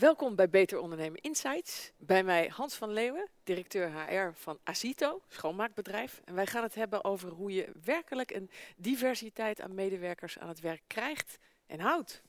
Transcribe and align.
Welkom 0.00 0.34
bij 0.34 0.50
Beter 0.50 0.78
Ondernemen 0.78 1.20
Insights. 1.20 1.92
Bij 1.98 2.22
mij 2.22 2.50
Hans 2.54 2.74
van 2.74 2.92
Leeuwen, 2.92 3.28
directeur 3.44 3.92
HR 3.92 4.32
van 4.34 4.58
Azito, 4.64 5.22
schoonmaakbedrijf. 5.28 6.20
En 6.24 6.34
wij 6.34 6.46
gaan 6.46 6.62
het 6.62 6.74
hebben 6.74 7.04
over 7.04 7.30
hoe 7.30 7.52
je 7.52 7.72
werkelijk 7.84 8.30
een 8.30 8.50
diversiteit 8.76 9.60
aan 9.60 9.74
medewerkers 9.74 10.38
aan 10.38 10.48
het 10.48 10.60
werk 10.60 10.82
krijgt 10.86 11.38
en 11.66 11.80
houdt. 11.80 12.22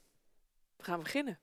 We 0.75 0.83
gaan 0.83 0.99
beginnen. 0.99 1.39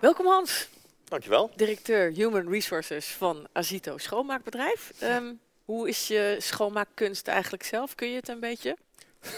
Welkom 0.00 0.26
Hans, 0.26 0.68
Dankjewel. 1.08 1.50
directeur 1.56 2.12
Human 2.12 2.48
Resources 2.50 3.06
van 3.06 3.46
Azito 3.52 3.98
Schoonmaakbedrijf. 3.98 4.92
Ehm, 4.98 5.32
hoe 5.64 5.88
is 5.88 6.08
je 6.08 6.36
schoonmaakkunst 6.38 7.28
eigenlijk 7.28 7.62
zelf? 7.62 7.94
Kun 7.94 8.08
je 8.08 8.16
het 8.16 8.28
een 8.28 8.40
beetje? 8.40 8.76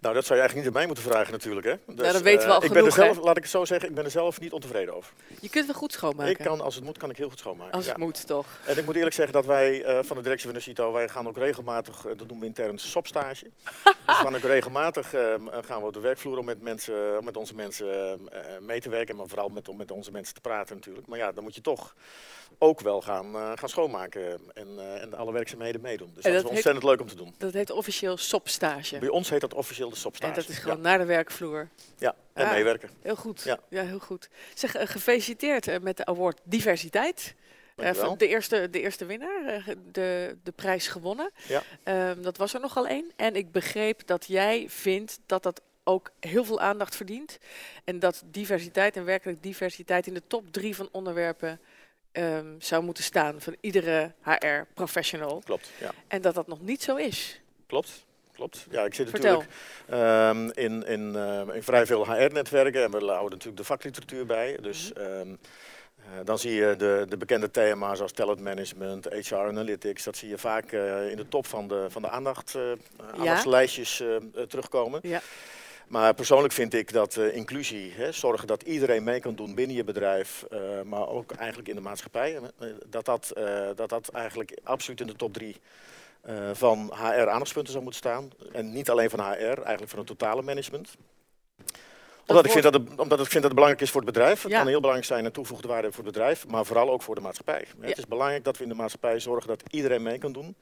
Nou, 0.01 0.13
dat 0.13 0.25
zou 0.25 0.39
je 0.39 0.45
eigenlijk 0.45 0.55
niet 0.55 0.65
aan 0.65 0.73
mij 0.73 0.85
moeten 0.85 1.03
vragen 1.13 1.31
natuurlijk. 1.31 1.65
Hè? 1.65 1.93
Dus, 1.95 2.11
dat 2.11 2.21
weten 2.21 2.47
we 2.47 2.53
al 2.53 2.59
eh, 2.59 2.67
ik 2.67 2.73
ben 2.73 2.85
er 2.85 2.91
genoeg, 2.91 3.07
hè? 3.07 3.13
zelf, 3.13 3.25
Laat 3.25 3.37
ik 3.37 3.43
het 3.43 3.51
zo 3.51 3.65
zeggen, 3.65 3.89
ik 3.89 3.95
ben 3.95 4.05
er 4.05 4.11
zelf 4.11 4.39
niet 4.39 4.51
ontevreden 4.51 4.95
over. 4.95 5.13
Je 5.39 5.49
kunt 5.49 5.65
wel 5.65 5.75
goed 5.75 5.91
schoonmaken. 5.91 6.31
Ik 6.31 6.37
kan, 6.37 6.61
als 6.61 6.75
het 6.75 6.83
moet, 6.83 6.97
kan 6.97 7.09
ik 7.09 7.17
heel 7.17 7.29
goed 7.29 7.39
schoonmaken. 7.39 7.73
Als 7.73 7.85
het 7.85 7.97
moet, 7.97 8.27
toch? 8.27 8.45
En 8.65 8.77
ik 8.77 8.85
moet 8.85 8.95
eerlijk 8.95 9.15
zeggen 9.15 9.33
dat 9.33 9.45
wij 9.45 9.83
eh, 9.83 9.99
van 10.03 10.15
de 10.15 10.23
directie 10.23 10.45
van 10.45 10.55
de 10.55 10.61
CITO, 10.63 10.91
wij 10.91 11.09
gaan 11.09 11.27
ook 11.27 11.37
regelmatig, 11.37 11.97
eh, 11.97 12.03
dat 12.03 12.27
noemen 12.27 12.39
we 12.39 12.45
intern 12.45 12.77
sopstage. 12.77 13.45
dus 13.83 14.15
gaan 14.15 14.35
ook 14.35 14.41
regelmatig 14.41 15.13
eh, 15.13 15.33
gaan 15.65 15.81
we 15.81 15.87
op 15.87 15.93
de 15.93 15.99
werkvloer 15.99 16.37
om 16.37 16.45
met, 16.45 16.61
mensen, 16.61 17.17
om 17.17 17.25
met 17.25 17.37
onze 17.37 17.55
mensen 17.55 18.19
mee 18.61 18.79
te 18.79 18.89
werken. 18.89 19.15
Maar 19.15 19.27
vooral 19.27 19.49
met, 19.49 19.69
om 19.69 19.77
met 19.77 19.91
onze 19.91 20.11
mensen 20.11 20.33
te 20.33 20.41
praten 20.41 20.75
natuurlijk. 20.75 21.07
Maar 21.07 21.17
ja, 21.17 21.31
dan 21.31 21.43
moet 21.43 21.55
je 21.55 21.61
toch 21.61 21.95
ook 22.57 22.79
wel 22.79 23.01
gaan, 23.01 23.57
gaan 23.57 23.69
schoonmaken 23.69 24.39
en, 24.53 24.67
en 25.01 25.13
alle 25.13 25.31
werkzaamheden 25.31 25.81
meedoen. 25.81 26.11
Dus 26.13 26.23
En 26.23 26.33
dat, 26.33 26.41
dat 26.41 26.51
is 26.51 26.57
ontzettend 26.57 26.85
leuk 26.85 27.01
om 27.01 27.07
te 27.07 27.15
doen. 27.15 27.33
Dat 27.37 27.53
heet 27.53 27.71
officieel 27.71 28.17
sopstage. 28.17 28.98
Bij 28.99 29.09
ons 29.09 29.29
heet 29.29 29.41
dat 29.41 29.53
officieel 29.53 29.89
de 29.89 29.95
sopstage. 29.95 30.33
En 30.33 30.39
dat 30.39 30.49
is 30.49 30.55
Ja. 30.55 30.61
gewoon 30.61 30.81
naar 30.81 30.97
de 30.97 31.05
werkvloer. 31.05 31.67
Ja, 31.97 32.15
en 32.33 32.45
Ah. 32.45 32.51
meewerken. 32.51 32.89
Heel 33.01 33.15
goed. 33.15 33.41
Ja. 33.43 33.59
heel 33.83 33.99
goed. 33.99 34.29
Zeg, 34.53 34.75
eh, 34.75 34.87
gefeliciteerd 34.87 35.67
eh, 35.67 35.79
met 35.79 35.97
de 35.97 36.05
award 36.05 36.39
Diversiteit. 36.43 37.35
Eh, 37.75 38.13
de, 38.17 38.27
eerste, 38.27 38.69
de 38.69 38.81
eerste 38.81 39.05
winnaar, 39.05 39.63
de, 39.91 40.37
de 40.43 40.51
prijs 40.51 40.87
gewonnen. 40.87 41.31
Ja. 41.47 41.63
Ehm, 41.83 42.21
dat 42.21 42.37
was 42.37 42.53
er 42.53 42.59
nogal 42.59 42.87
één. 42.87 43.11
En 43.15 43.35
ik 43.35 43.51
begreep 43.51 44.01
dat 44.07 44.25
jij 44.27 44.65
vindt 44.69 45.19
dat 45.25 45.43
dat 45.43 45.61
ook 45.83 46.11
heel 46.19 46.43
veel 46.45 46.59
aandacht 46.59 46.95
verdient. 46.95 47.37
En 47.83 47.99
dat 47.99 48.23
diversiteit 48.25 48.95
en 48.97 49.05
werkelijk 49.05 49.43
diversiteit 49.43 50.07
in 50.07 50.13
de 50.13 50.21
top 50.27 50.51
drie 50.51 50.75
van 50.75 50.89
onderwerpen 50.91 51.59
ehm, 52.11 52.45
zou 52.59 52.83
moeten 52.83 53.03
staan 53.03 53.41
van 53.41 53.55
iedere 53.61 54.11
HR-professional. 54.23 55.41
Klopt, 55.45 55.69
ja. 55.79 55.91
En 56.07 56.21
dat 56.21 56.35
dat 56.35 56.47
nog 56.47 56.61
niet 56.61 56.83
zo 56.83 56.95
is. 56.95 57.41
Klopt, 57.67 58.05
klopt. 58.39 58.65
Ja, 58.71 58.83
ik 58.85 58.93
zit 58.93 59.09
Vertel. 59.09 59.43
natuurlijk 59.89 60.53
ehm, 60.55 60.65
in, 60.65 60.85
in, 60.85 61.15
eh, 61.15 61.55
in 61.55 61.63
vrij 61.63 61.85
veel 61.85 62.05
HR-netwerken 62.11 62.83
en 62.83 62.91
we 62.91 62.97
houden 63.05 63.29
natuurlijk 63.29 63.57
de 63.57 63.63
vakliteratuur 63.63 64.25
bij. 64.25 64.57
Dus 64.61 64.91
Mhm. 64.93 65.03
ehm, 65.03 65.29
eh, 65.29 66.05
dan 66.25 66.39
zie 66.39 66.53
je 66.53 66.75
de, 66.77 67.05
de 67.09 67.17
bekende 67.17 67.51
thema's 67.51 67.97
zoals 67.97 68.11
talent 68.11 68.39
management, 68.39 69.05
HR 69.05 69.35
analytics. 69.35 70.03
Dat 70.03 70.17
zie 70.17 70.29
je 70.29 70.37
vaak 70.37 70.71
eh, 70.71 71.09
in 71.09 71.17
de 71.17 71.27
top 71.27 71.45
van 71.47 71.67
de, 71.67 71.85
van 71.89 72.01
de 72.01 72.09
aandacht, 72.09 72.55
eh, 72.55 72.61
aandachtslijstjes 73.17 74.03
terugkomen. 74.47 74.99
Ja. 75.03 75.21
Maar 75.87 76.13
persoonlijk 76.13 76.53
vind 76.53 76.73
ik 76.73 76.93
dat 76.93 77.15
eh, 77.17 77.35
inclusie, 77.35 77.91
hè, 77.95 78.11
zorgen 78.11 78.47
dat 78.47 78.61
iedereen 78.63 79.03
mee 79.03 79.19
kan 79.19 79.35
doen 79.35 79.55
binnen 79.55 79.75
je 79.75 79.83
bedrijf, 79.83 80.43
eh, 80.49 80.59
maar 80.85 81.07
ook 81.07 81.31
eigenlijk 81.31 81.69
in 81.69 81.75
de 81.75 81.81
maatschappij, 81.81 82.39
dat, 82.87 83.05
dat, 83.05 83.31
eh, 83.31 83.67
dat 83.75 83.89
dat 83.89 84.09
eigenlijk 84.09 84.57
absoluut 84.63 85.01
in 85.01 85.07
de 85.07 85.15
top 85.15 85.33
drie 85.33 85.55
eh, 86.21 86.49
van 86.53 86.91
HR 86.95 87.27
aandachtspunten 87.29 87.71
zou 87.71 87.83
moeten 87.83 88.01
staan. 88.01 88.29
En 88.51 88.71
niet 88.71 88.89
alleen 88.89 89.09
van 89.09 89.19
HR, 89.19 89.43
eigenlijk 89.43 89.89
van 89.89 89.99
het 89.99 90.07
totale 90.07 90.41
management. 90.41 90.95
Omdat 92.25 92.45
ik, 92.45 92.51
vind 92.51 92.63
dat 92.63 92.73
het, 92.73 92.83
omdat 92.99 93.19
ik 93.19 93.25
vind 93.25 93.33
dat 93.33 93.43
het 93.43 93.53
belangrijk 93.53 93.81
is 93.81 93.91
voor 93.91 94.01
het 94.01 94.11
bedrijf. 94.13 94.41
Het 94.43 94.51
Ja. 94.51 94.57
kan 94.57 94.67
heel 94.67 94.79
belangrijk 94.79 95.07
zijn 95.07 95.25
en 95.25 95.31
toegevoegde 95.31 95.67
waarde 95.67 95.91
voor 95.91 96.03
het 96.03 96.13
bedrijf, 96.13 96.47
maar 96.47 96.65
vooral 96.65 96.89
ook 96.89 97.01
voor 97.01 97.15
de 97.15 97.21
maatschappij. 97.21 97.65
Ja. 97.81 97.87
Het 97.87 97.97
is 97.97 98.07
belangrijk 98.07 98.43
dat 98.43 98.57
we 98.57 98.63
in 98.63 98.69
de 98.69 98.75
maatschappij 98.75 99.19
zorgen 99.19 99.47
dat 99.47 99.63
iedereen 99.69 100.01
mee 100.03 100.17
kan 100.17 100.31
doen. 100.31 100.55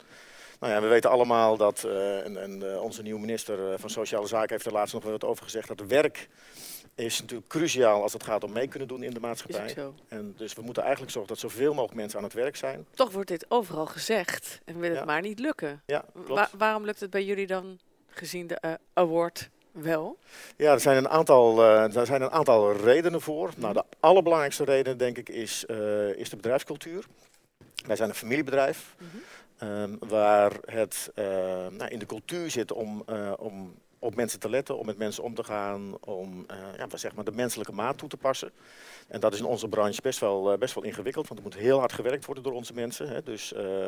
Nou 0.59 0.73
ja, 0.73 0.81
we 0.81 0.88
weten 0.88 1.09
allemaal 1.09 1.57
dat, 1.57 1.84
eh, 1.84 2.25
en, 2.25 2.41
en 2.41 2.72
eh, 2.73 2.81
onze 2.81 3.01
nieuwe 3.01 3.19
minister 3.19 3.79
van 3.79 3.90
Sociale 3.90 4.28
Zaken 4.28 4.50
heeft 4.50 4.66
er 4.66 4.72
laatst 4.72 4.94
nog 4.94 5.03
wel 5.03 5.12
wat 5.12 5.23
over 5.25 5.44
gezegd, 5.44 5.67
dat 5.67 5.81
werk 5.88 6.28
is 6.97 7.19
natuurlijk 7.22 7.50
cruciaal 7.50 8.02
als 8.02 8.13
het 8.13 8.24
gaat 8.24 8.44
om 8.44 8.52
mee 8.52 8.68
kunnen 8.68 8.88
doen 8.88 9.03
in 9.03 9.12
de 9.13 9.19
maatschappij. 9.19 9.75
En 10.08 10.34
dus 10.38 10.53
we 10.53 10.62
moeten 10.62 10.84
eigenlijk 10.84 11.12
zorgen 11.12 11.31
dat 11.34 11.41
zoveel 11.41 11.74
mogelijk 11.74 11.94
mensen 11.96 12.18
aan 12.18 12.24
het 12.25 12.34
werk 12.34 12.56
zijn. 12.56 12.85
Toch 12.91 13.12
wordt 13.12 13.30
dit 13.30 13.46
overal 13.50 13.85
gezegd 13.85 14.59
en 14.66 14.80
wil 14.80 14.90
het 14.90 15.00
Ja. 15.00 15.06
maar 15.06 15.22
niet 15.22 15.40
lukken. 15.40 15.81
Ja. 15.85 16.06
Wa- 16.13 16.50
waarom 16.58 16.85
lukt 16.85 17.00
het 17.00 17.09
bij 17.09 17.24
jullie 17.25 17.47
dan, 17.47 17.80
gezien 18.09 18.47
de 18.47 18.56
eh, 18.56 18.72
award, 18.94 19.50
wel? 19.72 20.18
Ja, 20.56 20.72
er 20.74 20.80
zijn 20.80 20.97
een 20.97 21.09
aantal, 21.09 21.63
eh, 21.63 21.96
er 21.96 22.06
zijn 22.06 22.22
een 22.22 22.31
aantal 22.31 22.75
redenen 22.75 23.22
voor. 23.22 23.52
Nou, 23.58 23.74
de 23.74 23.84
allerbelangrijkste 24.00 24.64
reden, 24.64 24.97
denk 24.97 25.18
ik, 25.18 25.29
is, 25.29 25.66
eh, 25.66 26.09
is 26.16 26.29
de 26.29 26.35
bedrijfscultuur. 26.35 27.06
Wij 27.85 27.96
zijn 27.96 28.09
een 28.09 28.16
familiebedrijf. 28.16 28.96
Mhm. 28.97 29.18
ehm, 29.58 29.96
waar 30.00 30.52
het 30.66 31.12
eh, 31.16 31.25
nou, 31.72 31.88
in 31.88 32.00
de 32.00 32.06
cultuur 32.06 32.50
zit 32.52 32.72
om, 32.72 33.03
eh, 33.06 33.34
om 33.38 33.75
op 34.07 34.16
mensen 34.16 34.40
te 34.40 34.50
letten, 34.50 34.78
om 34.78 34.85
met 34.85 34.97
mensen 34.97 35.23
om 35.23 35.34
te 35.34 35.44
gaan, 35.44 35.97
om 36.00 36.44
eh, 36.47 36.57
ja, 36.78 36.88
wat 36.88 37.00
zeg 37.00 37.16
maar 37.16 37.23
de 37.23 37.31
menselijke 37.31 37.72
maat 37.72 37.97
toe 37.97 38.09
te 38.09 38.18
passen. 38.18 38.51
En 39.07 39.19
dat 39.19 39.34
is 39.34 39.40
in 39.40 39.45
onze 39.45 39.68
branche 39.68 40.01
best 40.01 40.19
wel, 40.19 40.51
eh, 40.51 40.57
best 40.57 40.73
wel 40.73 40.84
ingewikkeld, 40.84 41.28
want 41.28 41.40
er 41.40 41.45
moet 41.45 41.56
heel 41.56 41.79
hard 41.79 41.94
gewerkt 41.94 42.25
worden 42.25 42.44
door 42.44 42.53
onze 42.53 42.73
mensen. 42.73 43.09
Hè. 43.09 43.23
Dus, 43.23 43.53
eh, 43.53 43.88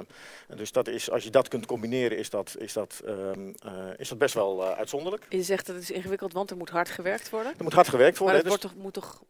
dus 0.56 0.72
dat 0.72 0.88
is, 0.88 1.12
als 1.12 1.24
je 1.24 1.30
dat 1.30 1.48
kunt 1.48 1.66
combineren, 1.66 2.18
is 2.18 2.30
dat, 2.30 2.56
is 2.60 2.74
dat, 2.74 3.02
ehm, 3.06 3.54
eh, 3.60 3.74
is 3.98 4.10
dat 4.10 4.18
best 4.18 4.34
wel 4.34 4.64
uitzonderlijk. 4.66 5.26
Je 5.30 5.44
zegt 5.44 5.66
dat 5.66 5.76
het 5.76 5.84
is 5.84 5.92
ingewikkeld, 5.92 6.34
want 6.34 6.50
er 6.50 6.58
moet 6.58 6.70
hard 6.70 6.90
gewerkt 6.90 7.30
worden. 7.30 7.54
Er 7.58 7.64
moet 7.64 7.74
hard 7.74 7.90
gewerkt 7.90 8.20
Maar 8.20 8.30
worden. 8.30 8.50
dat 8.50 8.62
hè, 8.62 8.68
wordt 8.68 8.76
toch, 8.76 8.84
moet 8.84 8.94
toch 8.94 9.24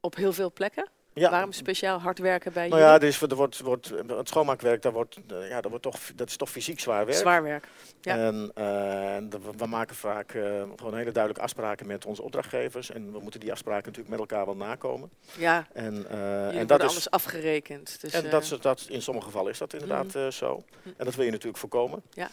op 0.00 0.16
heel 0.16 0.32
veel 0.32 0.52
plekken? 0.52 0.88
Ja, 1.14 1.30
Waarom 1.30 1.52
speciaal 1.52 1.98
hard 2.00 2.18
werken 2.18 2.52
bij 2.52 2.68
Nou 2.68 2.80
ja, 2.80 2.98
dus 2.98 3.20
er 3.22 3.34
wordt, 3.34 3.60
wordt, 3.60 3.92
het 4.06 4.28
schoonmaakwerk, 4.28 4.82
dat, 4.82 4.92
wordt, 4.92 5.16
eh, 5.28 5.48
ja, 5.48 5.60
dat, 5.60 5.70
wordt 5.70 5.84
toch, 5.84 5.98
dat 6.14 6.28
is 6.28 6.36
toch 6.36 6.50
fysiek 6.50 6.80
zwaar 6.80 7.06
werk. 7.06 7.18
Zwaar 7.18 7.42
werk. 7.42 7.68
ja. 8.00 8.16
En 8.16 8.50
eh, 8.54 9.38
we- 9.56 9.66
maken 9.66 9.96
vaak 9.96 10.32
eh, 10.32 10.42
gewoon 10.76 10.94
hele 10.96 11.10
duidelijke 11.12 11.42
afspraken 11.42 11.86
met 11.86 12.06
onze 12.06 12.22
opdrachtgevers. 12.22 12.90
En 12.90 13.12
we 13.12 13.18
moeten 13.20 13.40
die 13.40 13.52
afspraken 13.52 13.84
natuurlijk 13.84 14.08
met 14.08 14.18
elkaar 14.18 14.44
wel 14.44 14.56
nakomen. 14.56 15.10
Ja, 15.36 15.66
En, 15.72 16.06
en, 16.52 16.66
dat, 16.66 16.80
anders 16.80 16.98
is, 16.98 17.10
afgerekend. 17.10 18.00
Dus, 18.00 18.12
en 18.12 18.30
dat, 18.30 18.42
is- 18.42 18.48
dat, 18.60 18.86
in 18.88 19.02
sommige 19.02 19.26
gevallen 19.26 19.50
is 19.52 19.58
dat 19.58 19.72
inderdaad 19.72 20.14
eh, 20.14 20.28
zo. 20.28 20.62
Hm. 20.82 20.88
En 20.96 21.04
dat 21.04 21.14
wil 21.14 21.24
je 21.24 21.30
natuurlijk 21.30 21.58
voorkomen. 21.58 22.02
Ja. 22.10 22.28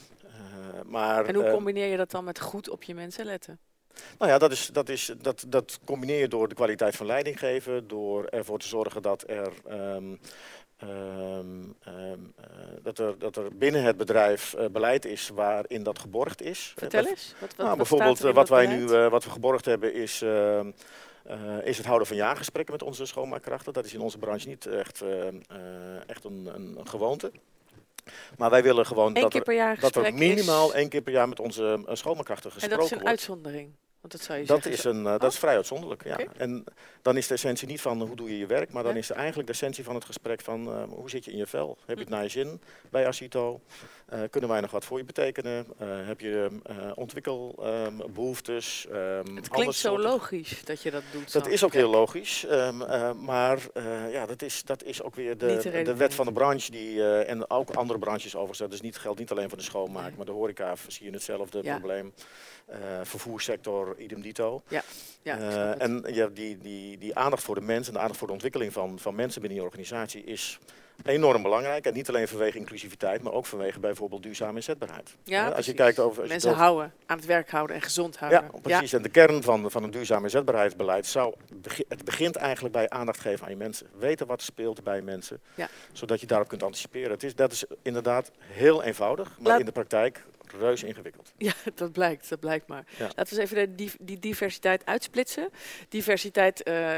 Maar, 0.86 1.25
en 1.25 1.36
hoe 1.36 1.50
combineer 1.52 1.88
je 1.88 1.98
dat 1.98 2.12
dan 2.12 2.24
met 2.24 2.40
goed 2.40 2.69
op 2.69 2.84
je 2.84 2.94
mensen 2.94 3.25
letten? 3.25 3.59
Nou 4.18 4.31
ja, 4.31 4.38
dat, 4.38 4.52
is, 4.52 4.69
dat, 4.74 4.90
is, 4.90 5.13
dat, 5.22 5.46
dat 5.47 5.79
combineer 5.85 6.19
je 6.19 6.28
door 6.28 6.47
de 6.47 6.56
kwaliteit 6.56 6.96
van 6.96 7.06
leiding 7.06 7.40
geven, 7.40 7.88
door 7.88 8.25
ervoor 8.25 8.59
te 8.59 8.68
zorgen 8.68 9.02
dat 9.02 9.24
er, 9.28 9.52
ehm, 9.68 10.16
ehm, 10.78 11.63
ehm, 11.84 12.19
eh, 12.35 12.62
dat 12.84 12.97
er, 12.97 13.19
dat 13.19 13.35
er 13.35 13.57
binnen 13.57 13.84
het 13.84 13.97
bedrijf 13.97 14.53
eh, 14.53 14.66
beleid 14.66 15.06
is 15.06 15.30
waarin 15.34 15.84
dat 15.84 16.00
geborgd 16.00 16.41
is. 16.41 16.74
Vertel 16.78 17.06
eens. 17.06 17.34
Wat, 17.40 17.56
wat, 17.56 17.66
nou, 17.66 17.78
bijvoorbeeld 17.78 18.24
eh, 18.24 18.34
wat 18.34 18.50
wij 18.50 18.68
beleid? 18.68 18.90
nu 18.90 18.96
eh, 18.96 19.09
wat 19.09 19.24
we 19.24 19.30
geborgd 19.30 19.66
hebben 19.66 19.94
is, 19.94 20.22
is 21.63 21.78
het 21.78 21.85
houden 21.85 22.07
van 22.07 22.18
jaargesprekken 22.18 22.74
met 22.74 22.84
onze 22.84 23.06
schoonmaakkrachten. 23.06 23.74
Dat 23.74 23.85
is 23.85 23.94
in 23.94 24.01
onze 24.01 24.18
branche 24.18 24.47
niet 24.47 24.66
echt, 24.66 25.03
echt 26.07 26.24
een, 26.24 26.50
een, 26.53 26.75
een 26.78 26.88
gewoonte. 26.88 27.31
Maar 28.38 28.50
wij 28.50 28.63
willen 28.63 28.85
gewoon 28.85 29.16
Eén 29.16 29.22
dat 29.22 29.31
keer 29.31 29.39
er, 29.39 29.45
per 29.45 29.56
jaar 29.56 29.79
dat 29.79 29.95
er 29.95 30.13
minimaal 30.13 30.67
is, 30.67 30.73
één 30.75 30.89
keer 30.89 31.01
per 31.01 31.13
jaar 31.13 31.29
met 31.29 31.39
onze 31.39 31.84
eh, 31.85 31.95
schoonmaakkrachten 31.95 32.51
En 32.51 32.56
gesproken 32.59 32.78
dat 32.78 32.85
is 32.85 32.91
een 32.91 32.97
wordt. 33.01 33.09
uitzondering. 33.19 33.75
Want 34.01 34.13
dat 34.13 34.22
zou 34.22 34.39
je 34.39 34.45
Dat 34.45 34.63
zeggen. 34.63 34.72
is, 34.91 34.97
een, 34.97 35.06
eh, 35.06 35.19
dat 35.19 35.31
is 35.31 35.39
vrij 35.39 35.56
uitzonderlijk, 35.56 36.03
ja. 36.03 36.17
En 36.38 36.63
dan 37.01 37.17
is 37.17 37.28
de 37.28 37.34
essentie 37.34 37.67
niet 37.67 37.81
van 37.81 38.01
eh, 38.01 38.07
hoe 38.07 38.16
doe 38.16 38.29
je 38.29 38.38
je 38.38 38.45
werk, 38.45 38.72
maar 38.72 38.84
dan 38.84 38.91
Ja. 38.94 38.97
is 39.00 39.09
er 39.09 39.16
eigenlijk 39.16 39.47
de 39.47 39.53
essentie 39.53 39.84
van 39.84 39.95
het 39.95 40.06
gesprek 40.06 40.41
van 40.41 40.67
eh, 40.67 40.84
hoe 40.89 41.09
zit 41.09 41.25
je 41.25 41.31
in 41.31 41.38
je 41.38 41.47
vel? 41.47 41.78
Heb 41.85 41.95
je 41.97 42.03
het 42.03 42.09
Hm. 42.09 42.16
naar 42.16 42.23
je 42.23 42.29
zin 42.29 42.62
bij 42.89 43.07
Asito? 43.07 43.62
Eh, 44.06 44.19
kunnen 44.30 44.50
wij 44.50 44.62
nog 44.62 44.71
wat 44.71 44.86
voor 44.86 44.98
je 44.98 45.03
betekenen? 45.03 45.65
Eh, 45.77 45.88
heb 46.07 46.19
je 46.19 46.48
eh, 46.63 46.92
ontwikkelbehoeftes? 46.95 48.86
ehm, 48.92 49.36
Het 49.36 49.50
klinkt 49.50 49.75
zo 49.75 50.00
logisch. 50.00 50.12
logisch 50.12 50.63
dat 50.65 50.81
je 50.81 50.92
dat 50.92 51.04
doet. 51.12 51.33
Dat 51.33 51.47
is 51.47 51.63
ook 51.63 51.74
heel 51.74 51.89
logisch, 51.89 52.45
ehm, 52.45 52.81
eh, 52.81 53.12
maar 53.13 53.59
eh, 53.74 54.12
ja, 54.12 54.25
dat, 54.25 54.42
is, 54.42 54.63
dat 54.63 54.83
is 54.83 55.01
ook 55.04 55.15
weer 55.15 55.38
de, 55.38 55.81
de 55.83 55.95
wet 55.95 56.13
van 56.13 56.25
de 56.25 56.31
branche 56.31 56.71
die, 56.71 57.00
eh, 57.04 57.30
en 57.30 57.50
ook 57.50 57.69
andere 57.69 58.00
branches 58.00 58.33
overigens. 58.36 58.59
Dat 58.59 58.74
is 58.74 58.81
niet, 58.81 58.97
geldt 58.97 59.19
niet 59.19 59.31
alleen 59.31 59.50
voor 59.50 59.57
de 59.57 59.63
schoonmaak, 59.63 60.07
Nee. 60.07 60.18
maar 60.18 60.25
de 60.25 60.31
horeca 60.31 60.75
zie 60.88 61.06
je 61.06 61.12
hetzelfde 61.12 61.59
Ja. 61.63 61.77
probleem. 61.77 62.13
Eh, 62.71 62.77
vervoerssector, 63.03 63.95
idem 63.97 64.21
dito. 64.21 64.62
Ja, 64.68 64.79
ik 65.23 65.39
Eh, 65.41 65.81
en 65.81 66.03
ja, 66.07 66.27
die, 66.27 66.57
die, 66.57 66.97
die 66.97 67.15
aandacht 67.15 67.44
voor 67.44 67.56
de 67.56 67.62
mensen 67.62 67.88
en 67.88 67.94
de 67.94 68.00
aandacht 68.00 68.18
voor 68.19 68.27
de 68.27 68.33
ontwikkeling 68.33 68.73
van, 68.73 69.00
van 69.00 69.15
mensen 69.15 69.41
binnen 69.41 69.59
je 69.59 69.65
organisatie 69.65 70.23
is 70.23 70.59
enorm 71.06 71.41
belangrijk. 71.41 71.85
En 71.85 71.94
niet 71.94 72.09
alleen 72.09 72.27
vanwege 72.27 72.57
inclusiviteit, 72.57 73.21
maar 73.23 73.33
ook 73.33 73.45
vanwege 73.45 73.79
bijvoorbeeld 73.79 74.23
duurzame 74.23 74.56
inzetbaarheid. 74.56 75.15
Ja, 75.23 75.44
Hè, 75.45 75.56
als 75.56 75.65
je 75.65 75.73
kijkt 75.73 76.00
over. 76.00 76.15
Als 76.18 76.25
je 76.25 76.31
Mensen 76.31 76.50
over- 76.50 76.62
houden, 76.62 76.94
aan 77.06 77.18
het 77.18 77.25
werk 77.25 77.50
houden 77.51 77.75
en 77.75 77.81
gezond 77.81 78.18
houden. 78.18 78.41
Ja, 78.53 78.59
precies. 78.62 78.94
En 78.94 79.01
de 79.01 79.09
kern 79.09 79.44
van, 79.44 79.71
van 79.71 79.83
een 79.83 79.91
duurzaam 79.91 80.23
inzetbaarheidsbeleid 80.23 81.06
zou. 81.06 81.33
Het 81.88 82.06
begint 82.06 82.35
eigenlijk 82.35 82.73
bij 82.73 82.89
aandacht 82.89 83.19
geven 83.19 83.44
aan 83.45 83.51
je 83.51 83.57
mensen. 83.57 83.88
Weten 83.97 84.27
wat 84.27 84.39
er 84.39 84.45
speelt 84.45 84.83
bij 84.83 85.01
mensen. 85.01 85.41
Ja. 85.56 85.68
Zodat 85.91 86.19
je 86.21 86.27
daarop 86.27 86.47
kunt 86.47 86.63
anticiperen. 86.63 87.12
Het 87.12 87.23
is, 87.23 87.35
dat 87.35 87.51
is 87.51 87.63
inderdaad 87.81 88.31
heel 88.39 88.83
eenvoudig, 88.83 89.27
maar 89.39 89.47
Laat- 89.51 89.59
in 89.59 89.65
de 89.65 89.71
praktijk 89.71 90.23
reus 90.59 90.83
ingewikkeld. 90.83 91.31
Ja, 91.38 91.53
dat 91.75 91.92
blijkt, 91.92 92.30
dat 92.30 92.39
blijkt 92.39 92.68
maar. 92.68 92.83
Ja. 92.98 93.03
Laten 93.15 93.36
we 93.36 93.42
eens 93.42 93.51
even 93.51 93.56
de, 93.69 93.75
die, 93.75 93.92
die 94.00 94.19
diversiteit 94.19 94.86
uitsplitsen. 94.86 95.50
Diversiteit, 95.89 96.63
eh, 96.63 96.92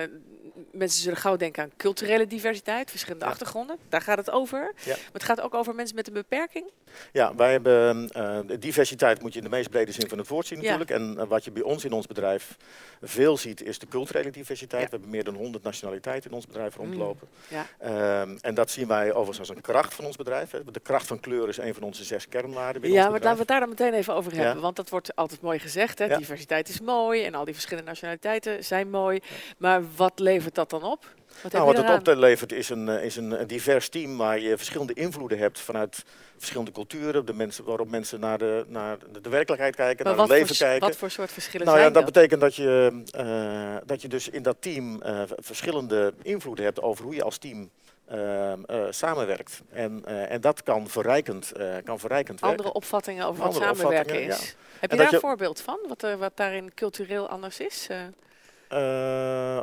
mensen 0.71 1.01
zullen 1.01 1.17
gauw 1.17 1.35
denken 1.35 1.63
aan 1.63 1.71
culturele 1.77 2.27
diversiteit, 2.27 2.89
verschillende 2.89 3.25
Ja. 3.25 3.31
achtergronden. 3.31 3.77
Daar 3.89 4.01
gaat 4.01 4.17
het 4.17 4.31
over. 4.31 4.73
Ja. 4.83 4.91
Maar 4.95 5.09
het 5.13 5.23
gaat 5.23 5.41
ook 5.41 5.53
over 5.53 5.75
mensen 5.75 5.95
met 5.95 6.07
een 6.07 6.13
beperking. 6.13 6.69
Ja, 7.11 7.35
wij 7.35 7.51
hebben 7.51 8.09
eh, 8.11 8.39
diversiteit 8.59 9.21
moet 9.21 9.31
je 9.33 9.37
in 9.39 9.43
de 9.45 9.51
meest 9.51 9.69
brede 9.69 9.91
zin 9.91 10.09
van 10.09 10.17
het 10.17 10.27
woord 10.27 10.47
zien 10.47 10.57
natuurlijk. 10.61 10.89
En 10.91 11.15
eh, 11.19 11.27
wat 11.27 11.43
je 11.43 11.51
bij 11.51 11.61
ons 11.63 11.85
in 11.85 11.91
ons 11.91 12.07
bedrijf 12.07 12.57
veel 13.01 13.37
ziet 13.37 13.61
is 13.61 13.79
de 13.79 13.87
culturele 13.87 14.29
diversiteit. 14.31 14.83
We 14.83 14.89
hebben 14.89 15.09
meer 15.09 15.23
dan 15.23 15.35
100 15.35 15.63
nationaliteiten 15.63 16.29
in 16.29 16.35
ons 16.35 16.45
bedrijf 16.47 16.75
rondlopen. 16.75 17.27
Ja. 17.47 17.65
Ehm, 17.79 18.37
en 18.41 18.53
dat 18.53 18.71
zien 18.71 18.87
wij 18.87 19.09
overigens 19.13 19.39
als 19.39 19.49
een 19.49 19.61
kracht 19.61 19.93
van 19.93 20.05
ons 20.05 20.15
bedrijf. 20.15 20.51
Hè. 20.51 20.63
De 20.71 20.79
kracht 20.79 21.07
van 21.07 21.19
kleur 21.19 21.47
is 21.49 21.57
een 21.57 21.73
van 21.73 21.83
onze 21.83 22.03
zes 22.03 22.27
kernwaarden 22.29 22.81
binnen 22.81 22.99
Ja, 22.99 23.05
ons 23.05 23.11
maar 23.11 23.19
bedrijf. 23.19 23.23
laten 23.23 23.39
we 23.39 23.42
het 23.43 23.51
daar 23.51 23.59
dan 23.59 23.69
meteen 23.69 23.93
even 23.93 24.13
over 24.13 24.35
Ja. 24.35 24.41
hebben. 24.41 24.61
Want 24.61 24.75
dat 24.75 24.89
wordt 24.89 25.15
altijd 25.15 25.41
mooi 25.41 25.59
gezegd. 25.59 25.99
Hè? 25.99 26.05
Ja. 26.05 26.17
Diversiteit 26.17 26.69
is 26.69 26.81
mooi 26.81 27.23
en 27.23 27.35
al 27.35 27.45
die 27.45 27.53
verschillende 27.53 27.89
nationaliteiten 27.89 28.63
zijn 28.63 28.89
mooi. 28.89 29.19
Maar 29.57 29.81
wat 29.95 30.19
levert 30.19 30.55
dat 30.55 30.69
dan 30.69 30.83
op? 30.83 31.05
Wat 31.41 31.51
Nou, 31.51 31.65
wat 31.65 31.77
het 31.77 32.07
oplevert 32.07 32.51
is 32.51 32.69
een, 32.69 32.89
eh, 32.89 33.03
is 33.03 33.15
een, 33.15 33.47
divers 33.47 33.89
team 33.89 34.17
waar 34.17 34.39
je 34.39 34.57
verschillende 34.57 34.93
invloeden 34.93 35.37
hebt 35.37 35.59
vanuit 35.59 36.03
verschillende 36.37 36.71
culturen, 36.71 37.25
de 37.25 37.33
mensen, 37.33 37.63
waarop 37.63 37.89
mensen 37.89 38.19
naar 38.19 38.37
de, 38.37 38.65
naar 38.67 38.97
de, 39.21 39.29
werkelijkheid 39.29 39.75
kijken, 39.75 40.05
Maar 40.05 40.15
naar 40.15 40.23
het 40.23 40.31
leven 40.31 40.47
voor, 40.47 40.65
kijken. 40.65 40.87
wat 40.87 40.97
voor 40.97 41.09
soort 41.09 41.31
verschillen 41.31 41.65
nou 41.65 41.77
ja, 41.77 41.83
zijn 41.83 41.93
dat 41.93 42.03
dat? 42.05 42.13
betekent 42.13 42.41
dat 42.41 42.55
je, 42.55 43.03
eh, 43.11 43.75
dat 43.85 44.01
je 44.01 44.07
dus 44.07 44.29
in 44.29 44.41
dat 44.41 44.55
team 44.59 45.01
eh, 45.01 45.21
verschillende 45.35 46.13
invloeden 46.21 46.65
hebt 46.65 46.81
over 46.81 47.05
hoe 47.05 47.15
je 47.15 47.23
als 47.23 47.37
team 47.37 47.69
eh, 48.13 48.51
eh, 48.51 48.91
samenwerkt. 48.91 49.61
En, 49.71 50.05
eh, 50.05 50.31
en 50.31 50.41
dat 50.41 50.63
kan 50.63 50.87
verrijkend, 50.89 51.51
eh, 51.51 51.75
kan 51.83 51.99
verrijkend 51.99 52.39
werken. 52.39 52.57
Andere 52.57 52.75
opvattingen 52.75 53.25
over 53.25 53.43
wat 53.43 53.55
samenwerken 53.55 54.23
is. 54.23 54.55
Heb 54.79 54.91
je 54.91 54.97
daar 54.97 55.13
een 55.13 55.19
voorbeeld 55.19 55.61
van? 55.61 55.79
Wat, 55.87 56.03
er, 56.03 56.17
wat 56.17 56.37
daarin 56.37 56.73
cultureel 56.73 57.29
anders 57.29 57.59
is? 57.59 57.87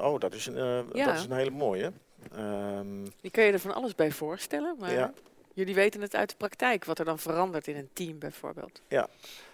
Oh, 0.03 0.19
dat 0.19 0.35
is, 0.35 0.47
een, 0.47 0.85
Ja. 0.93 1.05
dat 1.05 1.15
is 1.15 1.25
een 1.25 1.33
hele 1.33 1.51
mooie. 1.51 1.93
Ehm, 2.37 3.05
die 3.21 3.31
kun 3.31 3.45
je 3.45 3.53
er 3.53 3.59
van 3.59 3.75
alles 3.75 3.95
bij 3.95 4.11
voorstellen. 4.11 4.77
Maar 4.79 4.93
Ja. 4.93 5.13
jullie 5.55 5.75
weten 5.75 6.01
het 6.01 6.15
uit 6.17 6.29
de 6.31 6.37
praktijk. 6.37 6.85
Wat 6.85 6.99
er 6.99 7.05
dan 7.05 7.19
verandert 7.19 7.67
in 7.67 7.77
een 7.77 7.91
team 7.93 8.19
bijvoorbeeld. 8.19 8.81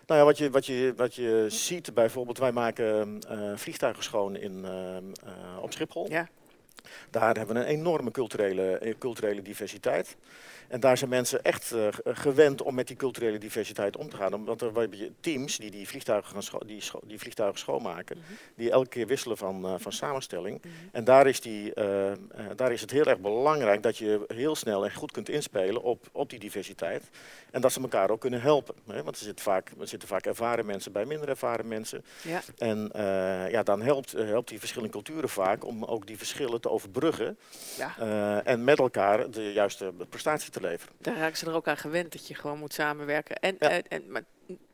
Nou 0.06 0.20
ja, 0.20 0.25
wat 0.25 0.38
je, 0.38 0.50
wat 0.50 0.66
je, 0.66 0.92
wat 0.96 1.14
je 1.14 1.44
ziet 1.49 1.94
bijvoorbeeld, 1.94 2.38
wij 2.38 2.52
maken 2.52 3.19
eh, 3.28 3.52
vliegtuigen 3.54 4.02
schoon 4.02 4.37
in, 4.37 4.64
ehm, 4.64 5.04
eh, 5.25 5.62
op 5.62 5.72
Schiphol. 5.72 6.06
Ja. 6.10 6.28
Daar 7.10 7.36
hebben 7.36 7.54
we 7.54 7.60
een 7.60 7.66
enorme 7.66 8.10
culturele, 8.10 8.78
eh, 8.78 8.94
culturele 8.98 9.42
diversiteit. 9.42 10.16
En 10.68 10.80
daar 10.80 10.98
zijn 10.98 11.10
mensen 11.10 11.42
echt 11.42 11.72
eh, 11.72 11.88
g- 11.88 12.00
gewend 12.04 12.62
om 12.62 12.74
met 12.74 12.86
die 12.86 12.96
culturele 12.96 13.38
diversiteit 13.38 13.96
om 13.96 14.08
te 14.10 14.16
gaan. 14.16 14.44
Want 14.44 14.60
er 14.60 14.66
hebben 14.78 14.98
je 14.98 15.12
teams 15.20 15.56
die 15.58 15.70
die 15.70 15.88
vliegtuigen, 15.88 16.32
gaan 16.32 16.42
scho- 16.42 16.64
die, 16.66 16.80
scho- 16.80 17.00
die 17.04 17.18
vliegtuigen 17.18 17.58
schoonmaken, 17.58 18.16
Mhm. 18.18 18.26
die 18.56 18.70
elke 18.70 18.88
keer 18.88 19.06
wisselen 19.06 19.36
van, 19.36 19.64
eh, 19.66 19.74
van 19.78 19.92
samenstelling. 19.92 20.58
Mhm. 20.62 20.68
En 20.92 21.04
daar 21.04 21.26
is, 21.26 21.40
die, 21.40 21.74
eh, 21.74 22.10
eh, 22.12 22.16
daar 22.56 22.72
is 22.72 22.80
het 22.80 22.90
heel 22.90 23.04
erg 23.04 23.18
belangrijk 23.18 23.82
dat 23.82 23.96
je 23.98 24.24
heel 24.26 24.54
snel 24.56 24.84
en 24.84 24.94
goed 24.94 25.12
kunt 25.12 25.28
inspelen 25.28 25.82
op, 25.82 26.08
op 26.12 26.30
die 26.30 26.38
diversiteit. 26.38 27.10
En 27.50 27.60
dat 27.60 27.72
ze 27.72 27.80
elkaar 27.80 28.10
ook 28.10 28.20
kunnen 28.20 28.40
helpen. 28.40 28.74
Hè? 28.86 29.02
Want 29.02 29.16
er 29.16 29.22
zitten, 29.24 29.44
vaak, 29.44 29.70
er 29.80 29.88
zitten 29.88 30.08
vaak 30.08 30.26
ervaren 30.26 30.66
mensen 30.66 30.92
bij 30.92 31.04
minder 31.04 31.28
ervaren 31.28 31.68
mensen. 31.68 32.04
Ja. 32.22 32.40
En 32.58 32.90
eh, 32.92 33.50
ja, 33.50 33.62
dan 33.62 33.82
helpt, 33.82 34.14
eh, 34.14 34.26
helpt 34.26 34.48
die 34.48 34.58
verschillende 34.58 34.92
culturen 34.92 35.28
vaak 35.28 35.64
om 35.64 35.84
ook 35.84 36.06
die 36.06 36.16
verschillen 36.18 36.60
te 36.60 36.70
overbruggen. 36.70 37.38
Ja. 37.76 37.94
eh, 37.98 38.52
en 38.52 38.64
met 38.64 38.78
elkaar 38.78 39.30
de 39.30 39.52
juiste 39.52 39.92
prestatie 40.08 40.50
te 40.50 40.55
leveren. 40.62 40.94
Daar 41.00 41.16
raken 41.16 41.36
ze 41.38 41.46
er 41.46 41.54
ook 41.54 41.68
aan 41.68 41.76
gewend 41.76 42.12
dat 42.12 42.28
je 42.28 42.34
gewoon 42.34 42.58
moet 42.58 42.72
samenwerken. 42.72 43.36
En, 43.36 43.56
Ja. 43.58 43.70
eh, 43.70 43.78
en 43.88 44.10
maar 44.10 44.24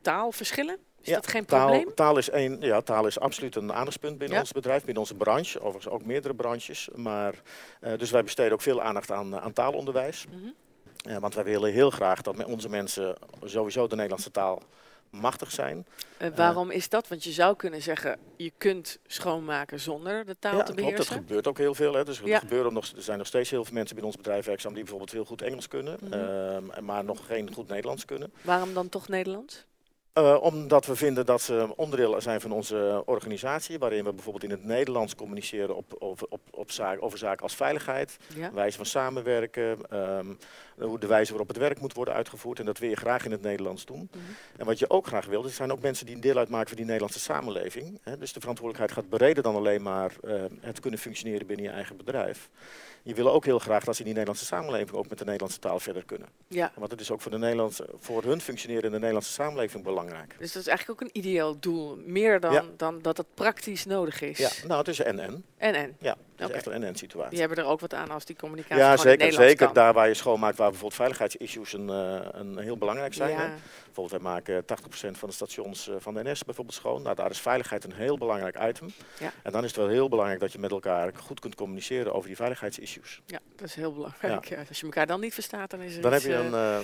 taalverschillen? 0.01 0.77
Is 1.01 1.09
Ja, 1.09 1.15
dat 1.15 1.27
geen 1.27 1.45
Taal, 1.45 1.67
probleem? 1.67 1.95
taal, 1.95 2.17
is 2.17 2.31
een, 2.31 2.57
ja, 2.61 2.81
taal 2.81 3.05
is 3.07 3.19
absoluut 3.19 3.55
een 3.55 3.73
aandachtspunt 3.73 4.17
binnen 4.17 4.35
Ja. 4.35 4.41
ons 4.43 4.51
bedrijf, 4.51 4.79
binnen 4.83 5.01
onze 5.01 5.15
branche. 5.15 5.59
Overigens 5.59 5.93
ook 5.93 6.05
meerdere 6.05 6.33
branches. 6.35 6.89
Maar, 6.95 7.33
eh, 7.79 7.97
dus 7.97 8.11
wij 8.11 8.23
besteden 8.23 8.53
ook 8.53 8.61
veel 8.61 8.81
aandacht 8.81 9.11
aan, 9.11 9.39
aan 9.39 9.53
taalonderwijs. 9.53 10.25
Mhm. 10.27 10.37
Eh, 11.09 11.17
want 11.17 11.35
wij 11.35 11.43
willen 11.43 11.71
heel 11.71 11.89
graag 11.89 12.21
dat 12.21 12.35
met 12.35 12.45
onze 12.45 12.69
mensen 12.69 13.15
sowieso 13.43 13.87
de 13.87 13.95
Nederlandse 13.95 14.31
taal 14.31 14.61
machtig 15.13 15.51
zijn. 15.51 15.85
Eh, 16.17 16.29
waarom 16.35 16.71
is 16.71 16.89
dat? 16.89 17.07
Want 17.07 17.23
je 17.23 17.31
zou 17.31 17.55
kunnen 17.55 17.81
zeggen, 17.81 18.19
je 18.37 18.51
kunt 18.57 18.99
schoonmaken 19.07 19.79
zonder 19.79 20.25
de 20.25 20.35
taal 20.39 20.57
ja, 20.57 20.63
te 20.63 20.63
klopt. 20.73 20.77
Dat 20.81 20.89
beheersen. 20.91 21.15
gebeurt 21.15 21.47
ook 21.47 21.57
heel 21.57 21.75
veel. 21.75 21.93
Hè. 21.93 22.03
Dus 22.03 22.19
er, 22.21 22.27
Ja. 22.27 22.39
gebeuren 22.39 22.73
nog, 22.73 22.85
er 22.95 23.01
zijn 23.01 23.17
nog 23.17 23.27
steeds 23.27 23.49
heel 23.49 23.63
veel 23.65 23.73
mensen 23.73 23.95
binnen 23.95 24.13
ons 24.13 24.21
bedrijf 24.23 24.45
werkzaam 24.45 24.71
die 24.73 24.81
bijvoorbeeld 24.81 25.11
heel 25.11 25.25
goed 25.25 25.41
Engels 25.41 25.67
kunnen, 25.67 25.97
Mhm. 26.01 26.13
ehm, 26.13 26.85
maar 26.85 27.03
nog 27.03 27.25
geen 27.25 27.53
goed 27.53 27.67
Nederlands 27.67 28.05
kunnen. 28.05 28.33
Waarom 28.41 28.73
dan 28.73 28.89
toch 28.89 29.07
Nederlands? 29.07 29.65
Eh, 30.13 30.37
omdat 30.41 30.85
we 30.85 30.95
vinden 30.95 31.25
dat 31.25 31.41
ze 31.41 31.73
onderdeel 31.75 32.21
zijn 32.21 32.41
van 32.41 32.51
onze 32.51 33.03
organisatie, 33.05 33.79
waarin 33.79 34.03
we 34.03 34.13
bijvoorbeeld 34.13 34.43
in 34.43 34.49
het 34.51 34.63
Nederlands 34.63 35.15
communiceren 35.15 35.75
op, 35.75 35.95
over, 35.99 36.27
op, 36.29 36.41
op 36.51 36.71
zaak, 36.71 37.01
over 37.03 37.17
zaken 37.17 37.43
als 37.43 37.55
veiligheid, 37.55 38.17
Ja. 38.35 38.51
wijze 38.53 38.77
van 38.77 38.85
samenwerken, 38.85 39.77
ehm, 39.89 40.33
hoe 40.79 40.99
de 40.99 41.07
wijze 41.07 41.29
waarop 41.29 41.47
het 41.47 41.57
werk 41.57 41.79
moet 41.79 41.93
worden 41.93 42.13
uitgevoerd. 42.13 42.59
En 42.59 42.65
dat 42.65 42.77
wil 42.77 42.89
je 42.89 42.95
graag 42.95 43.25
in 43.25 43.31
het 43.31 43.41
Nederlands 43.41 43.85
doen. 43.85 44.09
Mhm. 44.11 44.19
En 44.57 44.65
wat 44.65 44.79
je 44.79 44.89
ook 44.89 45.07
graag 45.07 45.25
wil, 45.25 45.43
er 45.43 45.49
zijn 45.49 45.71
ook 45.71 45.81
mensen 45.81 46.05
die 46.05 46.15
een 46.15 46.21
deel 46.21 46.37
uitmaken 46.37 46.67
van 46.67 46.77
die 46.77 46.85
Nederlandse 46.85 47.19
samenleving. 47.19 47.99
Hè. 48.03 48.17
Dus 48.17 48.33
de 48.33 48.39
verantwoordelijkheid 48.39 48.99
gaat 49.05 49.17
breder 49.17 49.43
dan 49.43 49.55
alleen 49.55 49.81
maar 49.81 50.11
eh, 50.23 50.43
het 50.59 50.79
kunnen 50.79 50.99
functioneren 50.99 51.47
binnen 51.47 51.65
je 51.65 51.71
eigen 51.71 51.97
bedrijf. 51.97 52.49
Je 53.05 53.13
wil 53.13 53.31
ook 53.31 53.45
heel 53.45 53.59
graag 53.59 53.83
dat 53.83 53.93
ze 53.95 53.99
in 53.99 54.05
die 54.05 54.15
Nederlandse 54.15 54.45
samenleving 54.45 54.91
ook 54.91 55.09
met 55.09 55.17
de 55.17 55.23
Nederlandse 55.25 55.59
taal 55.59 55.79
verder 55.79 56.05
kunnen. 56.05 56.27
Ja. 56.47 56.71
Want 56.75 56.91
het 56.91 57.01
is 57.01 57.11
ook 57.11 57.21
voor, 57.21 57.31
de 57.31 57.37
Nederlandse, 57.37 57.89
voor 57.99 58.23
hun 58.23 58.41
functioneren 58.41 58.83
in 58.83 58.91
de 58.91 58.97
Nederlandse 58.97 59.31
samenleving 59.31 59.83
belangrijk. 59.83 60.35
Dus 60.39 60.51
dat 60.51 60.61
is 60.61 60.67
eigenlijk 60.67 61.01
ook 61.01 61.07
een 61.09 61.17
ideaal 61.21 61.59
doel. 61.59 61.97
Meer 62.05 62.39
dan, 62.39 62.53
Ja. 62.53 62.63
dan 62.77 63.01
dat 63.01 63.17
het 63.17 63.27
praktisch 63.33 63.85
nodig 63.85 64.21
is. 64.21 64.37
Ja, 64.37 64.49
nou 64.67 64.79
het 64.79 64.87
is 64.87 64.99
en-en. 64.99 65.45
En 65.57 65.73
en. 65.73 65.95
Ja, 65.99 66.15
het 66.35 66.49
is 66.49 66.55
echt 66.55 66.65
een 66.65 66.71
en-en 66.73 66.95
situatie. 66.95 67.29
Die 67.29 67.39
hebben 67.39 67.57
er 67.57 67.65
ook 67.65 67.79
wat 67.79 67.93
aan 67.93 68.09
als 68.09 68.25
die 68.25 68.35
communicatie 68.35 68.77
Ja, 68.83 68.97
zeker. 68.97 69.33
Zeker 69.33 69.65
kan. 69.65 69.73
daar 69.73 69.93
waar 69.93 70.07
je 70.07 70.13
schoonmaakt, 70.13 70.57
waar 70.57 70.69
bijvoorbeeld 70.69 70.99
veiligheidsissues 71.01 71.73
een, 71.73 71.89
eh, 71.89 72.27
een 72.31 72.57
heel 72.57 72.77
belangrijk 72.77 73.13
zijn. 73.13 73.35
hè. 73.37 73.43
Ja. 73.43 73.53
Bijvoorbeeld, 73.85 74.21
wij 74.23 74.31
maken 74.31 74.65
80% 74.65 75.17
van 75.17 75.29
de 75.29 75.35
stations 75.35 75.87
eh, 75.89 75.95
van 75.99 76.13
de 76.13 76.23
NS 76.23 76.43
bijvoorbeeld 76.43 76.75
schoon. 76.77 77.01
Nou, 77.01 77.15
daar 77.15 77.29
is 77.29 77.39
veiligheid 77.41 77.83
een 77.83 77.93
heel 77.93 78.17
belangrijk 78.17 78.57
item. 78.69 78.87
Ja. 79.19 79.31
En 79.43 79.51
dan 79.51 79.61
is 79.63 79.67
het 79.67 79.77
wel 79.79 79.87
heel 79.87 80.09
belangrijk 80.09 80.39
dat 80.39 80.51
je 80.51 80.59
met 80.59 80.71
elkaar 80.71 81.11
goed 81.15 81.39
kunt 81.39 81.55
communiceren 81.55 82.13
over 82.13 82.27
die 82.27 82.35
veiligheidsissues. 82.35 83.21
ja, 83.25 83.39
dat 83.55 83.67
is 83.67 83.75
heel 83.75 83.93
belangrijk. 83.93 84.45
Ja, 84.45 84.63
Als 84.69 84.79
je 84.79 84.85
elkaar 84.85 85.07
dan 85.07 85.19
niet 85.19 85.33
verstaat, 85.33 85.69
dan 85.69 85.81
is 85.81 85.95
er, 85.95 86.01
Dan 86.01 86.13
heb 86.13 86.21
je 86.21 86.33
een 86.33 86.49
probleem. 86.49 86.81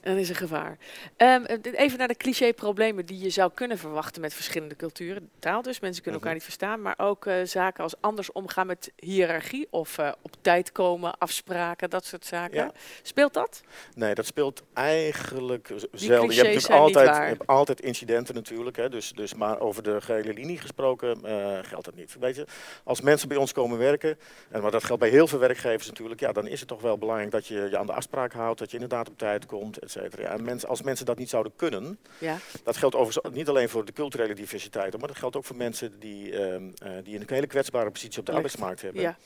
dan 0.00 0.16
is 0.16 0.28
er 0.28 0.36
gevaar. 0.36 0.78
Ehm, 1.16 1.44
eh, 1.44 1.56
even 1.72 1.98
naar 1.98 2.08
de 2.08 2.16
cliché-problemen 2.16 3.06
die 3.06 3.18
je 3.18 3.30
zou 3.30 3.50
kunnen 3.54 3.78
verwachten 3.78 4.20
met 4.20 4.34
verschillende 4.34 4.76
culturen. 4.76 5.30
Taal 5.38 5.62
dus, 5.62 5.80
mensen 5.80 6.02
kunnen 6.02 6.20
elkaar 6.20 6.36
Mhm. 6.36 6.44
niet 6.46 6.56
verstaan. 6.56 6.82
Maar 6.82 6.94
ook 6.96 7.26
zaken 7.44 7.82
als 7.82 7.94
anders 8.00 8.32
omgaan 8.32 8.66
met 8.66 8.87
hiërarchie 8.96 9.66
of 9.70 9.98
eh, 9.98 10.12
op 10.22 10.32
tijd 10.40 10.72
komen, 10.72 11.18
afspraken, 11.18 11.90
dat 11.90 12.04
soort 12.04 12.24
zaken. 12.24 12.56
Ja. 12.56 12.72
Speelt 13.02 13.34
dat? 13.34 13.60
Nee, 13.94 14.14
dat 14.14 14.26
speelt 14.26 14.62
eigenlijk 14.72 15.66
zelden. 15.92 16.34
Je 16.34 16.42
hebt 16.42 16.54
natuurlijk 16.54 16.70
altijd, 16.70 17.16
je 17.16 17.22
hebt 17.22 17.46
altijd 17.46 17.80
incidenten 17.80 18.34
natuurlijk. 18.34 18.76
Hè, 18.76 18.88
dus, 18.88 19.12
dus 19.12 19.34
maar 19.34 19.60
over 19.60 19.82
de 19.82 20.00
gehele 20.00 20.32
linie 20.32 20.58
gesproken 20.58 21.24
eh, 21.24 21.58
geldt 21.62 21.84
dat 21.84 21.94
niet. 21.94 22.16
Weet 22.20 22.36
je, 22.36 22.46
als 22.84 23.00
mensen 23.00 23.28
bij 23.28 23.36
ons 23.36 23.52
komen 23.52 23.78
werken, 23.78 24.18
en 24.50 24.62
maar 24.62 24.70
dat 24.70 24.84
geldt 24.84 25.00
bij 25.00 25.10
heel 25.10 25.26
veel 25.26 25.38
werkgevers 25.38 25.86
natuurlijk, 25.86 26.20
ja, 26.20 26.32
dan 26.32 26.46
is 26.46 26.60
het 26.60 26.68
toch 26.68 26.80
wel 26.80 26.98
belangrijk 26.98 27.30
dat 27.30 27.46
je 27.46 27.66
je 27.70 27.78
aan 27.78 27.86
de 27.86 27.92
afspraak 27.92 28.32
houdt, 28.32 28.58
dat 28.58 28.68
je 28.70 28.76
inderdaad 28.76 29.08
op 29.08 29.18
tijd 29.18 29.46
komt, 29.46 29.78
et 29.78 29.90
cetera. 29.90 30.22
Ja, 30.22 30.28
en 30.28 30.44
mensen, 30.44 30.68
als 30.68 30.82
mensen 30.82 31.06
dat 31.06 31.18
niet 31.18 31.28
zouden 31.28 31.52
kunnen, 31.56 31.98
Ja. 32.18 32.36
dat 32.64 32.76
geldt 32.76 32.94
overigens 32.94 33.34
niet 33.34 33.48
alleen 33.48 33.68
voor 33.68 33.84
de 33.84 33.92
culturele 33.92 34.34
diversiteit, 34.34 34.98
maar 34.98 35.08
dat 35.08 35.16
geldt 35.16 35.36
ook 35.36 35.44
voor 35.44 35.56
mensen 35.56 35.98
die, 35.98 36.38
ehm, 36.38 36.70
eh, 36.78 36.90
die 37.04 37.18
een 37.18 37.24
hele 37.26 37.46
kwetsbare 37.46 37.90
positie 37.90 38.18
op 38.20 38.26
de 38.26 38.32
arbeidsmarkt 38.32 38.77
hebben. 38.82 39.02
ja. 39.02 39.16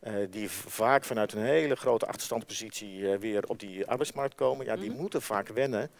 Eh, 0.00 0.12
die 0.30 0.50
vaak 0.50 1.04
vanuit 1.04 1.32
een 1.32 1.42
hele 1.42 1.76
grote 1.76 2.06
achterstandspositie 2.06 3.12
eh, 3.12 3.18
weer 3.18 3.44
op 3.48 3.60
die 3.60 3.86
arbeidsmarkt 3.86 4.34
komen. 4.34 4.66
Ja, 4.66 4.76
die 4.76 4.90
Mhm. 4.90 5.00
moeten 5.00 5.22
vaak 5.22 5.48
wennen. 5.48 5.90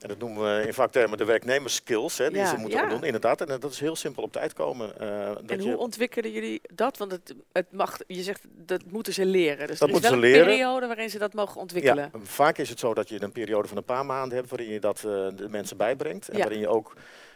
En 0.00 0.08
dat 0.08 0.18
noemen 0.18 0.58
we 0.58 0.66
in 0.66 0.74
vaktermen 0.74 1.18
de 1.18 1.24
werknemerskills, 1.24 2.18
hè, 2.18 2.28
die 2.28 2.38
Ja, 2.38 2.46
ze 2.46 2.56
moeten 2.56 2.78
ja. 2.78 2.84
opdoen. 2.84 3.04
Inderdaad, 3.04 3.40
en 3.40 3.46
eh, 3.48 3.60
dat 3.60 3.72
is 3.72 3.80
heel 3.80 3.96
simpel 3.96 4.22
op 4.22 4.32
tijd 4.32 4.52
komen. 4.52 4.88
dat 4.98 5.50
En 5.50 5.62
je, 5.62 5.68
hoe 5.68 5.76
ontwikkelen 5.76 6.30
jullie 6.30 6.60
dat? 6.74 6.96
Want 6.98 7.10
het, 7.12 7.34
het 7.52 7.72
mag, 7.72 7.98
je 8.06 8.22
zegt 8.22 8.40
dat 8.50 8.82
moeten 8.90 9.12
ze 9.12 9.24
leren. 9.26 9.66
Dus 9.66 9.78
Dat 9.78 9.88
er 9.88 9.94
is 9.94 10.00
moeten 10.00 10.10
wel 10.10 10.20
ze 10.20 10.26
een 10.26 10.32
leren. 10.32 10.46
periode 10.46 10.86
waarin 10.86 11.10
ze 11.10 11.18
dat 11.18 11.32
mogen 11.34 11.60
ontwikkelen. 11.60 12.10
ja, 12.12 12.18
vaak 12.22 12.58
is 12.58 12.68
het 12.68 12.78
zo 12.78 12.94
dat 12.94 13.08
je 13.08 13.22
een 13.22 13.32
periode 13.32 13.68
van 13.68 13.76
een 13.76 13.84
paar 13.84 14.06
maanden 14.06 14.36
hebt 14.38 14.50
waarin 14.50 14.68
je 14.68 14.80
dat 14.80 14.98
de 15.00 15.46
mensen 15.50 15.76
bijbrengt. 15.76 16.28
En 16.28 16.38
waarin 16.38 16.58
je 16.58 16.68
ook 16.68 16.92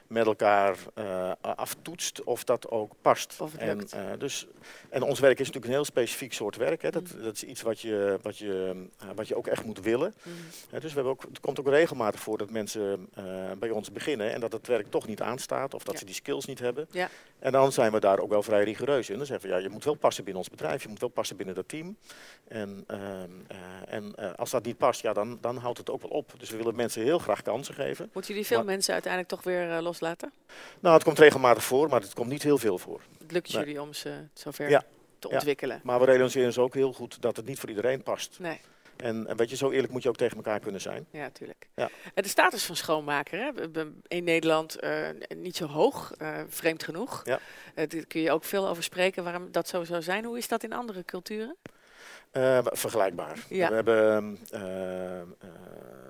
met 0.08 0.26
elkaar 0.26 0.76
uh, 0.98 1.32
aftoetst 1.40 2.24
of 2.24 2.44
dat 2.44 2.70
ook 2.70 2.92
past. 3.02 3.36
en, 3.56 3.80
uh, 3.94 4.00
dus, 4.18 4.46
en 4.88 5.02
ons 5.02 5.20
werk 5.20 5.38
is 5.38 5.46
natuurlijk 5.46 5.66
een 5.66 5.78
heel 5.78 5.84
specifiek 5.84 6.32
soort 6.32 6.56
werk. 6.56 6.82
Hè. 6.82 6.90
Dat, 6.90 7.14
mm. 7.14 7.22
dat 7.22 7.34
is 7.34 7.44
iets 7.44 7.62
wat 7.62 7.80
je, 7.80 8.18
wat, 8.22 8.38
je, 8.38 8.86
uh, 9.02 9.08
wat 9.14 9.28
je 9.28 9.36
ook 9.36 9.46
echt 9.46 9.64
moet 9.64 9.80
willen. 9.80 10.14
Mm. 10.22 10.32
dus 10.70 10.90
we 10.90 10.94
hebben 10.94 11.12
ook, 11.12 11.22
het 11.22 11.40
komt 11.40 11.60
ook 11.60 11.68
regelmatig 11.68 12.20
voor 12.20 12.38
dat 12.38 12.50
mensen 12.50 13.08
bij 13.58 13.70
ons 13.70 13.92
beginnen 13.92 14.32
en 14.32 14.40
dat 14.40 14.52
het 14.52 14.66
werk 14.66 14.90
toch 14.90 15.06
niet 15.06 15.20
aanstaat 15.20 15.74
of 15.74 15.82
dat 15.82 15.92
ja. 15.92 15.98
ze 15.98 16.04
die 16.04 16.14
skills 16.14 16.44
niet 16.44 16.58
hebben. 16.58 16.86
Ja. 16.90 17.08
En 17.38 17.52
dan 17.52 17.72
zijn 17.72 17.92
we 17.92 18.00
daar 18.00 18.18
ook 18.18 18.30
wel 18.30 18.42
vrij 18.42 18.64
rigoureus 18.64 19.10
in. 19.10 19.16
Dan 19.16 19.26
zeggen 19.26 19.48
we, 19.48 19.54
ja, 19.54 19.60
je 19.60 19.68
moet 19.68 19.84
wel 19.84 19.94
passen 19.94 20.24
binnen 20.24 20.42
ons 20.42 20.50
bedrijf, 20.50 20.82
je 20.82 20.88
moet 20.88 21.00
wel 21.00 21.08
passen 21.08 21.36
binnen 21.36 21.54
dat 21.54 21.68
team. 21.68 21.96
En, 22.48 22.84
ehm, 22.86 23.30
en 23.86 24.36
als 24.36 24.50
dat 24.50 24.64
niet 24.64 24.78
past, 24.78 25.02
ja, 25.02 25.12
dan, 25.12 25.38
dan 25.40 25.56
houdt 25.56 25.78
het 25.78 25.90
ook 25.90 26.02
wel 26.02 26.10
op. 26.10 26.32
Dus 26.38 26.50
we 26.50 26.56
willen 26.56 26.74
mensen 26.74 27.02
heel 27.02 27.18
graag 27.18 27.42
kansen 27.42 27.74
geven. 27.74 28.10
Moeten 28.12 28.34
jullie 28.34 28.46
veel 28.46 28.64
mensen 28.64 28.92
uiteindelijk 28.92 29.32
toch 29.32 29.42
weer 29.42 29.82
loslaten? 30.00 30.32
Nou, 30.80 30.94
het 30.94 31.04
komt 31.04 31.18
regelmatig 31.18 31.64
voor, 31.64 31.88
maar 31.88 32.00
het 32.00 32.14
komt 32.14 32.28
niet 32.28 32.42
heel 32.42 32.58
veel 32.58 32.78
voor. 32.78 33.00
Het 33.18 33.32
lukt 33.32 33.52
Nee. 33.52 33.64
jullie 33.64 33.80
om 33.82 33.92
ze 33.92 34.14
zover 34.34 34.68
Ja. 34.70 34.84
te 35.18 35.28
Ja. 35.28 35.34
ontwikkelen. 35.34 35.80
Maar 35.84 35.98
we 35.98 36.04
realiseren 36.04 36.46
ons 36.46 36.58
ook 36.58 36.74
heel 36.74 36.92
goed 36.92 37.22
dat 37.22 37.36
het 37.36 37.46
niet 37.46 37.58
voor 37.58 37.68
iedereen 37.68 38.02
past. 38.02 38.36
Nee, 38.40 38.60
En, 38.96 39.26
en 39.26 39.36
weet 39.36 39.50
je, 39.50 39.56
zo 39.56 39.70
eerlijk 39.70 39.92
moet 39.92 40.02
je 40.02 40.08
ook 40.08 40.16
tegen 40.16 40.36
elkaar 40.36 40.60
kunnen 40.60 40.80
zijn. 40.80 41.06
ja, 41.10 41.20
natuurlijk. 41.22 41.66
Ja. 41.74 41.88
En 42.14 42.22
de 42.22 42.28
status 42.28 42.64
van 42.64 42.76
schoonmaker 42.76 43.38
hè, 43.38 43.50
in 44.08 44.24
Nederland 44.24 44.76
eh, 44.80 45.08
niet 45.36 45.56
zo 45.56 45.66
hoog, 45.66 46.12
eh, 46.18 46.40
vreemd 46.48 46.82
genoeg. 46.82 47.20
Ja. 47.24 47.38
Eh, 47.74 47.88
daar 47.88 48.06
kun 48.06 48.20
je 48.20 48.30
ook 48.30 48.44
veel 48.44 48.68
over 48.68 48.82
spreken 48.82 49.24
waarom 49.24 49.52
dat 49.52 49.68
zo 49.68 49.84
zou 49.84 50.02
zijn. 50.02 50.24
Hoe 50.24 50.38
is 50.38 50.48
dat 50.48 50.62
in 50.62 50.72
andere 50.72 51.04
culturen? 51.04 51.56
Eh, 52.36 52.58
vergelijkbaar. 52.62 53.38
Ja. 53.48 53.68
We, 53.68 53.74
hebben, 53.74 54.38
eh, 54.50 55.20
eh, 55.20 55.26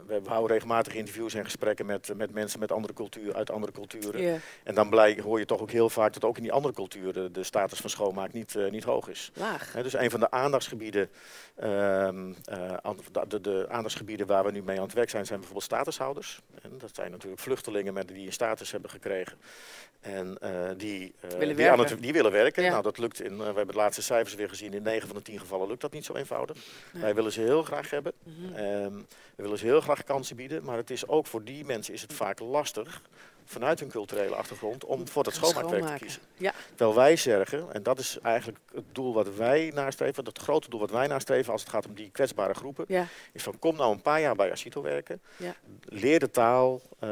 we 0.07 0.21
houden 0.25 0.51
regelmatig 0.51 0.95
interviews 0.95 1.35
en 1.35 1.45
gesprekken 1.45 1.87
met, 1.87 2.13
met 2.17 2.33
mensen 2.33 2.61
met 2.61 2.73
andere 2.73 2.95
cultuur, 2.95 3.35
uit 3.35 3.51
andere 3.51 3.73
culturen. 3.73 4.41
En 4.65 4.75
dan 4.75 4.89
blijk, 4.89 5.21
hoor 5.21 5.39
je 5.39 5.45
toch 5.45 5.61
ook 5.61 5.71
heel 5.71 5.89
vaak 5.89 6.13
dat 6.13 6.25
ook 6.25 6.37
in 6.37 6.43
die 6.43 6.53
andere 6.53 6.75
culturen 6.75 7.33
de 7.33 7.43
status 7.43 7.79
van 7.79 7.91
schoonmaak 7.91 8.33
niet, 8.33 8.55
niet 8.71 8.85
hoog 8.85 9.09
is. 9.09 9.31
laag. 9.35 9.73
Dus 9.83 9.93
een 9.93 10.11
van 10.11 10.21
de 10.21 10.31
aandachtsgebieden, 10.31 11.11
ehm, 11.57 12.33
eh, 12.45 12.91
de, 13.13 13.27
de, 13.29 13.41
de 13.41 13.67
aandachtsgebieden 13.69 14.27
waar 14.27 14.45
we 14.45 14.51
nu 14.51 14.63
mee 14.63 14.77
aan 14.77 14.85
het 14.85 14.93
werk 14.93 15.11
zijn, 15.11 15.27
zijn 15.27 15.39
bijvoorbeeld 15.39 15.71
statushouders. 15.73 16.41
En 16.63 16.71
dat 16.79 16.95
zijn 16.95 17.11
natuurlijk 17.11 17.43
vluchtelingen 17.43 17.95
met, 17.95 18.09
die 18.09 18.27
een 18.27 18.33
status 18.33 18.71
hebben 18.71 18.91
gekregen. 18.91 19.39
En 20.01 20.39
die, 20.77 21.15
Willen 21.21 21.57
die, 21.57 21.71
aan 21.71 21.77
werken. 21.77 21.95
het, 21.95 22.03
die 22.03 22.13
willen 22.13 22.33
werken. 22.33 22.63
Ja. 22.63 22.71
Nou, 22.71 22.83
dat 22.83 22.99
lukt 22.99 23.21
in, 23.21 23.39
we 23.39 23.45
hebben 23.45 23.67
de 23.67 23.75
laatste 23.75 24.03
cijfers 24.03 24.35
weer 24.35 24.49
gezien. 24.49 24.75
In 24.75 24.83
9 24.83 25.09
van 25.09 25.17
de 25.17 25.23
10 25.23 25.39
gevallen 25.39 25.69
lukt 25.69 25.81
dat 25.81 25.93
niet 25.93 26.05
zo 26.05 26.13
eenvoudig. 26.17 26.57
Nee. 26.93 27.03
Wij 27.03 27.15
willen 27.15 27.33
ze 27.33 27.41
heel 27.41 27.63
graag 27.63 27.91
hebben. 27.91 28.13
Mhm. 28.23 28.55
Ehm, 28.55 28.95
we 29.37 29.43
willen 29.43 29.59
ze 29.59 29.65
heel 29.65 29.81
graag 29.81 30.05
kansen 30.05 30.37
bieden. 30.37 30.65
Maar 30.65 30.77
het 30.77 30.91
is 30.91 31.09
ook 31.09 31.27
voor 31.27 31.45
die 31.45 31.65
mensen 31.65 31.95
is 31.95 32.03
het 32.03 32.13
vaak 32.13 32.41
lastig 32.41 33.03
vanuit 33.47 33.81
hun 33.81 33.89
culturele 33.89 34.35
achtergrond 34.35 34.85
om 34.85 35.09
voor 35.09 35.23
dat 35.25 35.35
schoonmaakwerk 35.35 35.87
te 35.87 35.99
kiezen. 36.05 36.23
Ja, 36.37 36.53
Terwijl 36.69 36.95
wij 36.95 37.17
zeggen, 37.17 37.73
en 37.73 37.83
dat 37.83 37.99
is 37.99 38.19
eigenlijk 38.23 38.59
het 38.75 38.85
doel 38.93 39.15
wat 39.15 39.35
wij 39.35 39.73
nastreven, 39.75 40.25
het 40.25 40.39
grote 40.39 40.69
doel 40.71 40.81
wat 40.81 40.91
wij 40.91 41.07
nastreven 41.07 41.53
als 41.53 41.61
het 41.61 41.71
gaat 41.71 41.87
om 41.87 41.95
die 41.95 42.11
kwetsbare 42.11 42.55
groepen, 42.55 42.85
ja, 42.89 43.07
is 43.33 43.43
van 43.43 43.59
kom 43.59 43.77
nou 43.77 43.93
een 43.93 44.03
paar 44.03 44.21
jaar 44.21 44.35
bij 44.35 44.51
Asito 44.53 44.83
werken, 44.83 45.21
Ja. 45.37 45.55
leer 45.83 46.19
de 46.19 46.31
taal, 46.31 46.81
eh, 46.99 47.09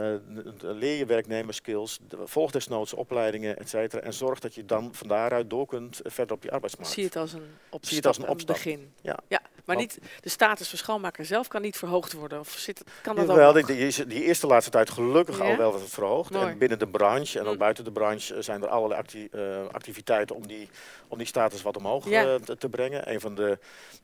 leer 0.61 0.97
je 0.97 1.07
werknemerskills, 1.07 1.99
volg 2.25 2.51
desnoods 2.51 2.93
opleidingen, 2.95 3.59
et 3.59 3.69
cetera, 3.69 4.03
en 4.03 4.13
zorg 4.15 4.39
dat 4.41 4.55
je 4.55 4.65
dan 4.65 4.95
van 4.95 5.09
daaruit 5.09 5.51
door 5.51 5.67
kunt 5.67 6.01
eh, 6.01 6.13
verder 6.13 6.35
op 6.37 6.43
die 6.43 6.53
arbeidsmarkt. 6.53 6.93
zie 6.93 7.05
het 7.05 7.17
als 7.17 7.33
een 7.33 7.47
opstap, 7.71 7.85
Zie 7.85 7.97
het 7.97 8.07
als 8.07 8.19
een 8.19 8.29
opstap. 8.29 8.55
begin. 8.57 8.93
Ja. 9.03 9.19
Maar 9.65 9.77
niet, 9.77 9.99
de 10.21 10.29
status 10.29 10.69
van 10.69 10.79
schoonmaker 10.79 11.25
zelf 11.25 11.49
kan 11.49 11.63
niet 11.63 11.77
verhoogd 11.77 12.13
worden. 12.13 12.39
Of 12.41 12.51
zit, 12.51 12.83
kan 13.03 13.17
dat 13.17 13.27
Jawel, 13.27 13.49
ook 13.49 13.55
die, 13.67 13.77
die, 13.77 13.87
is- 13.87 13.97
die 14.07 14.23
eerste 14.23 14.47
laatste 14.47 14.71
tijd 14.71 14.91
gelukkig 14.91 15.39
Ja? 15.39 15.45
al 15.45 15.57
wel 15.57 15.73
wat 15.73 15.83
verhoogd. 15.89 16.31
Mooi. 16.31 16.47
En 16.51 16.59
binnen 16.59 16.79
de 16.79 16.87
branche 16.89 17.39
en 17.39 17.45
ook 17.47 17.53
Mm. 17.53 17.59
buiten 17.59 17.85
de 17.85 17.93
branche 17.93 18.35
eh, 18.35 18.43
zijn 18.43 18.63
er 18.63 18.69
allerlei 18.69 19.01
acti- 19.01 19.29
eh, 19.33 19.67
activiteiten 19.73 20.37
om 20.37 20.47
die, 20.47 20.69
om 21.09 21.19
die 21.19 21.27
status 21.27 21.63
wat 21.63 21.77
omhoog 21.77 22.09
Ja. 22.09 22.25
eh, 22.25 22.35
te, 22.35 22.57
te 22.57 22.69
brengen. 22.69 23.11
Een 23.13 23.21
van, 23.21 23.35
de, 23.35 23.59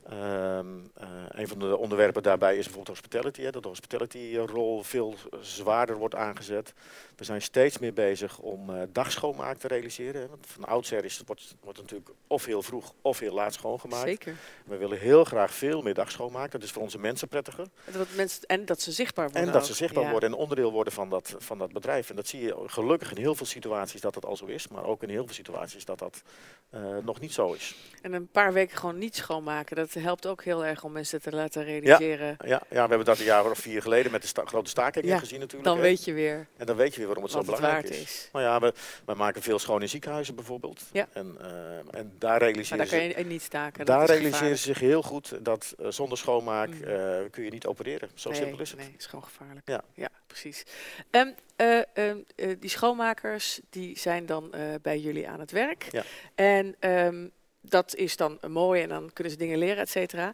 ehm, 0.09 0.65
eh, 0.97 1.07
een 1.29 1.47
van 1.47 1.59
de 1.59 1.77
onderwerpen 1.77 2.23
daarbij 2.23 2.51
is 2.57 2.63
bijvoorbeeld 2.65 2.97
hospitality. 2.97 3.41
Hè, 3.41 3.51
dat 3.51 3.63
de 3.63 3.69
hospitality-rol 3.69 4.83
veel 4.83 5.15
zwaarder 5.41 5.97
wordt 5.97 6.15
aangezet. 6.15 6.73
We 7.15 7.23
zijn 7.23 7.41
steeds 7.41 7.77
meer 7.77 7.93
bezig 7.93 8.39
om 8.39 8.69
eh, 8.69 8.81
dagschoonmaak 8.91 9.57
te 9.57 9.67
realiseren. 9.67 10.21
hè, 10.21 10.27
Want 10.27 10.45
van 10.47 10.65
oudsher 10.65 11.05
is, 11.05 11.17
het- 11.17 11.27
wordt, 11.27 11.55
wordt 11.61 11.77
het 11.79 11.89
natuurlijk 11.91 12.17
of 12.27 12.45
heel 12.45 12.61
vroeg 12.61 12.93
of 13.01 13.19
heel 13.19 13.33
laat 13.33 13.53
schoongemaakt. 13.53 14.07
Zeker. 14.07 14.35
We 14.65 14.77
willen 14.77 14.99
heel 14.99 15.23
graag 15.23 15.50
veel 15.51 15.81
meer 15.81 15.93
dagschoonmaak. 15.93 16.51
Dat 16.51 16.63
is 16.63 16.71
voor 16.71 16.81
onze 16.81 16.97
mensen 16.99 17.27
prettiger. 17.27 17.65
En 17.85 17.93
dat, 17.93 18.07
mensen, 18.15 18.41
en 18.45 18.65
dat 18.65 18.81
ze 18.81 18.91
zichtbaar 18.91 19.25
worden. 19.25 19.41
En 19.47 19.51
dat 19.51 19.61
ook. 19.61 19.67
ze 19.67 19.73
zichtbaar 19.73 20.03
Ja. 20.03 20.11
worden 20.11 20.29
en 20.31 20.35
onderdeel 20.37 20.71
worden 20.71 20.93
van 20.93 21.09
dat, 21.09 21.35
van 21.37 21.57
dat 21.57 21.71
bedrijf. 21.73 22.09
En 22.09 22.15
dat 22.15 22.27
zie 22.27 22.41
je 22.41 22.55
gelukkig 22.65 23.11
in 23.11 23.17
heel 23.17 23.35
veel 23.35 23.45
situaties 23.45 24.01
dat 24.01 24.13
dat 24.13 24.25
al 24.25 24.35
zo 24.37 24.45
is. 24.45 24.67
Maar 24.67 24.85
ook 24.85 25.03
in 25.03 25.09
heel 25.09 25.25
veel 25.25 25.33
situaties 25.33 25.85
dat 25.85 25.99
dat 25.99 26.21
eh, 26.69 26.81
nog 27.03 27.19
niet 27.19 27.33
zo 27.33 27.53
is. 27.53 27.75
En 28.01 28.13
een 28.13 28.27
paar 28.27 28.53
weken 28.53 28.77
gewoon 28.77 28.97
niet 28.97 29.15
schoonmaken, 29.15 29.75
dat 29.75 29.93
helpt 29.93 30.25
ook 30.27 30.43
heel 30.43 30.65
erg 30.65 30.83
om 30.83 30.91
mensen 30.91 31.21
te 31.21 31.31
laten 31.31 31.63
realiseren. 31.63 32.37
Ja, 32.45 32.61
ja, 32.69 32.83
we 32.83 32.89
hebben 32.89 33.05
dat 33.05 33.19
een 33.19 33.25
jaar 33.25 33.49
of 33.51 33.57
vier 33.59 33.81
geleden 33.81 34.11
met 34.11 34.21
de 34.21 34.27
sta- 34.27 34.45
grote 34.45 34.69
stakingen 34.69 35.07
Ja, 35.09 35.19
gezien 35.19 35.39
natuurlijk. 35.39 35.63
Dan 35.65 35.75
hè. 35.77 35.81
weet 35.83 36.03
je 36.03 36.13
weer 36.13 36.47
En 36.57 36.65
dan 36.65 36.75
weet 36.75 36.91
je 36.91 36.97
weer 36.97 37.05
waarom 37.05 37.23
het 37.23 37.33
zo 37.33 37.41
belangrijk 37.43 37.89
is. 37.89 38.01
is. 38.01 38.29
Nou 38.31 38.45
ja, 38.45 38.59
we, 38.59 38.73
we 39.05 39.13
maken 39.13 39.41
veel 39.41 39.59
schoon 39.59 39.81
in 39.81 39.89
ziekenhuizen 39.89 40.35
bijvoorbeeld. 40.35 40.81
Ja. 40.91 41.07
En, 41.13 41.35
eh, 41.41 41.47
en 41.77 41.83
daar 41.83 41.93
Maar 41.93 42.03
daar 42.19 42.39
realiseren 42.39 42.87
kan 42.87 43.03
je 43.03 43.25
niet 43.25 43.41
staken. 43.41 43.85
daar 43.85 44.05
realiseren 44.05 44.57
ze 44.57 44.63
zich 44.63 44.79
heel 44.79 45.01
goed 45.01 45.40
dat 45.43 45.75
eh, 45.79 45.87
zonder 45.89 46.17
schoonmaak 46.17 46.69
Mm. 46.69 46.83
eh, 46.83 47.19
kun 47.31 47.43
je 47.43 47.51
niet 47.51 47.65
opereren. 47.65 48.09
Zo 48.13 48.29
nee, 48.29 48.39
simpel 48.39 48.59
is 48.59 48.71
het. 48.71 48.79
Nee, 48.79 48.93
is 48.97 49.05
gewoon 49.05 49.23
gevaarlijk. 49.23 49.67
Ja. 49.93 50.09
precies. 50.27 50.63
Ehm, 51.09 51.31
eh, 51.55 51.77
ehm, 51.93 52.17
eh, 52.35 52.55
die 52.59 52.69
schoonmakers 52.69 53.59
die 53.69 53.99
zijn 53.99 54.25
dan 54.25 54.53
bij 54.81 54.99
jullie 54.99 55.29
aan 55.29 55.39
het 55.39 55.51
werk. 55.51 55.87
Ja. 55.91 56.03
En 56.35 56.75
ehm, 56.79 57.27
dat 57.61 57.95
is 57.95 58.17
dan 58.17 58.39
mooi 58.47 58.81
en 58.81 58.89
dan 58.89 59.09
kunnen 59.13 59.33
ze 59.33 59.39
dingen 59.39 59.57
leren, 59.57 59.77
et 59.77 59.89
cetera. 59.89 60.33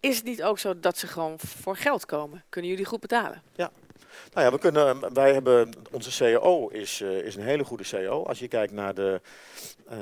Is 0.00 0.16
het 0.16 0.24
niet 0.24 0.42
ook 0.42 0.58
zo 0.58 0.80
dat 0.80 0.98
ze 0.98 1.06
gewoon 1.06 1.38
voor 1.38 1.76
geld 1.76 2.06
komen? 2.06 2.44
Kunnen 2.48 2.70
jullie 2.70 2.84
goed 2.86 3.00
betalen? 3.00 3.42
Nou 4.32 4.46
ja, 4.46 4.52
we 4.52 4.58
kunnen, 4.58 5.14
wij 5.14 5.32
hebben, 5.32 5.70
onze 5.92 6.10
CAO 6.24 6.68
is, 6.68 7.00
eh, 7.00 7.10
is 7.18 7.34
een 7.36 7.42
hele 7.42 7.64
goede 7.64 7.84
CAO. 7.90 8.22
Als 8.24 8.38
je 8.38 8.48
kijkt 8.48 8.72
naar 8.72 8.94
de, 8.94 9.20
eh, 9.88 9.96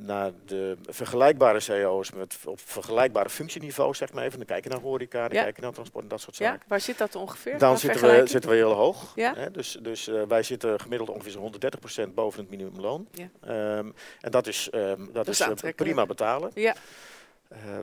naar 0.00 0.30
de 0.46 0.76
vergelijkbare 0.88 1.58
CAO's 1.64 2.12
met 2.12 2.36
op 2.44 2.60
vergelijkbare 2.64 3.28
functieniveaus, 3.30 3.98
zeg 3.98 4.12
maar 4.12 4.24
even. 4.24 4.38
Dan 4.38 4.46
kijk 4.46 4.64
je 4.64 4.70
naar 4.70 4.80
horeca, 4.80 5.28
dan 5.28 5.36
Ja. 5.36 5.42
kijk 5.42 5.56
je 5.56 5.62
naar 5.62 5.72
transport 5.72 6.02
en 6.04 6.10
dat 6.10 6.20
soort 6.20 6.36
Ja, 6.36 6.50
zaken. 6.50 6.64
waar 6.68 6.80
zit 6.80 6.98
dat 6.98 7.14
ongeveer? 7.14 7.58
Dan 7.58 7.78
zitten 7.78 8.00
we, 8.10 8.26
zitten 8.26 8.50
we 8.50 8.56
heel 8.56 8.72
hoog. 8.72 9.12
Ja? 9.14 9.34
Hè? 9.36 9.50
Dus, 9.50 9.78
dus 9.82 10.08
eh, 10.08 10.22
wij 10.28 10.42
zitten 10.42 10.80
gemiddeld 10.80 11.10
ongeveer 11.10 11.32
zo'n 11.32 11.42
130% 11.42 12.14
boven 12.14 12.40
het 12.40 12.50
minimumloon. 12.50 13.08
Ja. 13.12 13.28
Ehm, 13.40 13.90
en 14.20 14.30
dat 14.30 14.46
is, 14.46 14.70
ehm, 14.70 15.00
dat 15.12 15.28
is 15.28 15.46
prima 15.76 16.06
betalen. 16.06 16.50
Ja, 16.54 16.74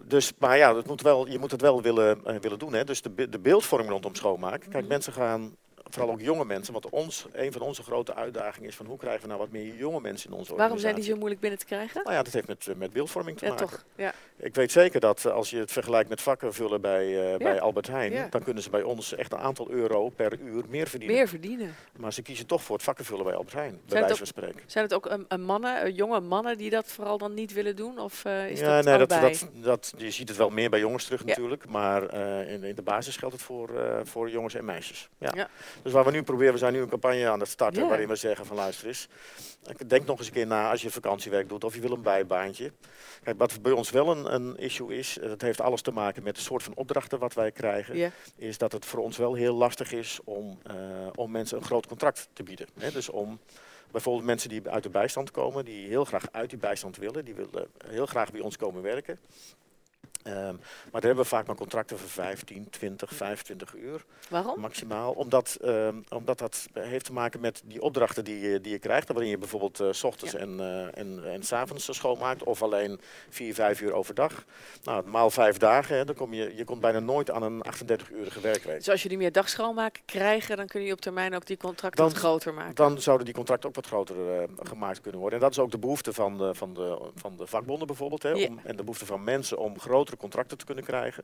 dus, 0.04 0.32
maar 0.38 0.58
ja, 0.58 0.76
het 0.76 0.88
moet 0.88 1.02
wel, 1.02 1.28
je 1.28 1.40
moet 1.40 1.52
het 1.52 1.62
wel 1.62 1.82
willen, 1.82 2.40
willen 2.42 2.60
doen. 2.60 2.74
Hè? 2.74 2.84
Dus 2.84 3.02
de, 3.02 3.10
be- 3.10 3.30
de 3.30 3.40
beeldvorming 3.40 3.92
rondom 3.92 4.16
schoonmaak. 4.16 4.60
Kijk, 4.62 4.74
Mhm. 4.74 4.88
mensen 4.88 5.14
gaan, 5.14 5.56
vooral 5.94 6.12
ook 6.12 6.22
jonge 6.22 6.46
mensen, 6.46 6.74
want 6.74 6.90
ons, 6.90 7.26
een 7.32 7.52
van 7.52 7.62
onze 7.62 7.84
grote 7.84 8.16
uitdagingen 8.16 8.70
is 8.70 8.76
van 8.76 8.86
hoe 8.86 8.98
krijgen 8.98 9.22
we 9.22 9.28
nou 9.28 9.40
wat 9.40 9.52
meer 9.52 9.76
jonge 9.76 10.02
mensen 10.02 10.30
in 10.30 10.36
onze 10.38 10.52
organisatie. 10.52 10.58
waarom 10.58 10.80
zijn 10.80 10.96
die 10.96 11.04
zo 11.04 11.16
moeilijk 11.16 11.42
binnen 11.42 11.60
te 11.60 11.66
krijgen? 11.66 12.02
Nou 12.04 12.16
ja, 12.16 12.24
dat 12.24 12.34
heeft 12.34 12.48
met, 12.48 12.68
eh, 12.68 12.76
met 12.76 12.94
beeldvorming 12.94 13.38
te 13.38 13.46
Ja, 13.46 13.52
maken. 13.52 13.68
toch. 13.68 13.84
Ja. 13.96 14.14
Ik 14.36 14.56
weet 14.56 14.72
zeker 14.72 15.00
dat 15.00 15.26
eh, 15.26 15.34
als 15.34 15.50
je 15.50 15.58
het 15.58 15.72
vergelijkt 15.72 16.10
met 16.10 16.22
vakken 16.22 16.54
vullen 16.54 16.82
bij, 16.82 17.34
eh, 17.34 17.38
bij 17.38 17.62
Albert 17.62 17.88
Heijn, 17.88 18.12
Ja. 18.12 18.28
dan 18.30 18.44
kunnen 18.44 18.64
ze 18.64 18.70
bij 18.70 18.82
ons 18.82 19.16
echt 19.16 19.32
een 19.32 19.40
aantal 19.40 19.70
euro 19.70 20.10
per 20.10 20.40
uur 20.40 20.64
meer 20.70 20.88
verdienen. 20.88 21.18
Meer 21.18 21.28
verdienen. 21.28 21.76
Maar 21.98 22.14
ze 22.14 22.22
kiezen 22.22 22.46
toch 22.46 22.64
voor 22.64 22.76
het 22.76 22.86
vakken 22.86 23.06
vullen 23.06 23.26
bij 23.26 23.34
Albert 23.36 23.54
Heijn, 23.54 23.72
bij 23.72 23.82
Zijn 23.86 24.02
wijze 24.02 24.18
van 24.18 24.28
spreken. 24.28 24.62
Zijn 24.66 24.84
het 24.84 24.94
ook 24.94 25.06
een, 25.06 25.26
een 25.28 25.42
mannen, 25.42 25.86
een 25.86 25.94
jonge 25.94 26.20
mannen 26.20 26.58
die 26.58 26.70
dat 26.70 26.88
vooral 26.88 27.18
dan 27.18 27.34
niet 27.34 27.54
willen 27.54 27.76
doen? 27.76 28.00
Of 28.00 28.26
eh, 28.26 28.50
is 28.50 28.60
ja, 28.60 28.76
dat 28.76 28.86
nee, 28.86 28.98
dat, 28.98 29.10
dat, 29.10 29.48
dat, 29.54 29.94
je 29.98 30.12
ziet 30.12 30.28
het 30.28 30.38
wel 30.38 30.50
meer 30.50 30.70
bij 30.70 30.80
jongens 30.80 31.06
terug 31.06 31.26
natuurlijk, 31.26 31.70
maar 31.70 32.08
eh, 32.08 32.54
in, 32.54 32.64
in 32.64 32.76
de 32.76 32.82
basis 32.82 33.18
geldt 33.18 33.36
het 33.36 33.44
voor, 33.44 33.80
eh, 33.80 34.00
voor 34.04 34.30
jongens 34.30 34.54
en 34.54 34.66
meisjes. 34.66 35.10
Ja. 35.18 35.50
Dus 35.84 35.92
waar 35.92 36.06
we 36.06 36.12
nu 36.12 36.24
proberen, 36.24 36.54
we 36.54 36.60
zijn 36.60 36.74
nu 36.74 36.80
een 36.80 36.90
campagne 36.90 37.30
aan 37.30 37.40
het 37.40 37.50
starten 37.50 37.88
waarin 37.88 38.08
we 38.08 38.16
zeggen 38.16 38.46
van 38.46 38.56
luister 38.56 38.88
eens, 38.88 39.08
denk 39.88 40.06
nog 40.06 40.18
eens 40.18 40.28
een 40.28 40.34
keer 40.34 40.48
na 40.48 40.72
als 40.72 40.82
je 40.82 40.90
vakantiewerk 40.90 41.50
doet 41.50 41.64
of 41.64 41.76
je 41.76 41.82
wil 41.82 41.92
een 41.92 42.02
bijbaantje. 42.02 42.72
Kijk, 43.24 43.38
wat 43.38 43.62
bij 43.62 43.72
ons 43.72 43.90
wel 43.90 44.12
een, 44.12 44.34
een 44.34 44.58
issue 44.58 44.98
is, 44.98 45.18
dat 45.22 45.42
heeft 45.42 45.62
alles 45.62 45.82
te 45.82 45.92
maken 45.92 46.24
met 46.24 46.36
de 46.36 46.42
soort 46.42 46.64
van 46.64 46.76
opdrachten 46.76 47.20
wat 47.20 47.34
wij 47.34 47.52
krijgen, 47.52 48.14
is 48.36 48.58
dat 48.58 48.72
het 48.72 48.86
voor 48.86 49.00
ons 49.00 49.18
wel 49.18 49.34
heel 49.34 49.54
lastig 49.54 49.92
is 49.92 50.20
om, 50.24 50.60
eh, 50.64 50.76
om 51.16 51.32
mensen 51.32 51.58
een 51.58 51.64
groot 51.64 51.88
contract 51.88 52.30
te 52.34 52.44
bieden. 52.44 52.68
Hè? 52.80 52.92
Dus 52.92 53.10
om 53.10 53.40
bijvoorbeeld 53.92 54.26
mensen 54.26 54.50
die 54.50 54.70
uit 54.70 54.84
de 54.84 54.90
bijstand 54.90 55.32
komen, 55.32 55.66
die 55.66 55.88
heel 55.88 56.06
graag 56.06 56.26
uit 56.32 56.50
die 56.50 56.60
bijstand 56.60 56.98
willen, 56.98 57.26
die 57.26 57.34
willen 57.34 57.68
heel 57.88 58.06
graag 58.06 58.32
bij 58.32 58.42
ons 58.42 58.58
komen 58.58 58.82
werken. 58.82 59.20
Ehm, 60.24 60.36
maar 60.36 60.92
daar 60.92 61.02
hebben 61.02 61.24
we 61.24 61.30
vaak 61.30 61.48
maar 61.48 61.56
contracten 61.56 61.98
voor 62.00 62.10
15, 62.10 62.70
20, 62.70 63.14
25 63.14 63.74
uur 63.76 64.04
Waarom? 64.30 64.60
maximaal. 64.60 65.12
Omdat, 65.12 65.58
ehm, 65.62 65.96
omdat 66.10 66.38
dat 66.40 66.68
heeft 66.74 67.06
te 67.06 67.14
maken 67.14 67.40
met 67.40 67.62
die 67.66 67.82
opdrachten 67.82 68.24
die 68.24 68.40
je, 68.40 68.62
die 68.62 68.72
je 68.72 68.80
krijgt. 68.80 69.08
Waarin 69.08 69.30
je 69.30 69.38
bijvoorbeeld 69.38 69.80
eh, 69.80 69.88
s 69.92 70.04
ochtends 70.04 70.34
Ja. 70.34 70.40
en, 70.40 70.60
eh 70.60 70.98
en, 71.02 71.22
en 71.34 71.44
s 71.44 71.52
avonds 71.54 71.88
schoonmaakt. 71.96 72.44
Of 72.44 72.62
alleen 72.62 73.00
4, 73.30 73.54
5 73.54 73.82
uur 73.82 73.94
overdag. 73.94 74.44
Nou, 74.84 75.08
maal 75.08 75.30
vijf 75.30 75.58
dagen. 75.58 75.96
Hè, 75.98 76.06
dan 76.06 76.16
kom 76.16 76.34
je, 76.34 76.56
je 76.56 76.64
komt 76.66 76.82
bijna 76.82 77.00
nooit 77.00 77.32
aan 77.32 77.44
een 77.44 77.62
38-urige 77.66 78.40
werkweek. 78.42 78.78
Dus 78.78 78.90
als 78.90 79.02
jullie 79.04 79.18
meer 79.18 79.32
dagschoonmaken 79.32 80.02
krijgen, 80.06 80.48
dan 80.58 80.66
kunnen 80.68 80.80
jullie 80.88 80.94
op 80.94 81.02
termijn 81.02 81.36
ook 81.36 81.46
die 81.46 81.58
contracten 81.58 82.04
Dan- 82.04 82.10
wat 82.14 82.20
groter 82.22 82.54
maken. 82.54 82.76
Dan 82.76 83.02
zouden 83.02 83.26
die 83.26 83.36
contracten 83.36 83.70
ook 83.70 83.76
wat 83.76 83.88
groter 83.88 84.40
eh, 84.42 84.44
gemaakt 84.64 85.02
kunnen 85.02 85.20
worden. 85.20 85.40
En 85.40 85.46
dat 85.46 85.54
is 85.54 85.60
ook 85.64 85.72
de 85.72 85.78
behoefte 85.80 86.14
van 86.14 86.38
de, 86.38 86.56
van 86.56 86.74
de, 86.74 86.98
van 87.16 87.38
de 87.38 87.48
vakbonden 87.48 87.88
bijvoorbeeld. 87.88 88.24
Hè, 88.24 88.30
Ja. 88.30 88.48
om, 88.48 88.60
en 88.64 88.76
de 88.76 88.84
behoefte 88.84 89.06
van 89.06 89.24
mensen 89.24 89.58
om 89.58 89.80
contracten 90.18 90.58
te 90.58 90.66
kunnen 90.66 90.84
krijgen. 90.84 91.24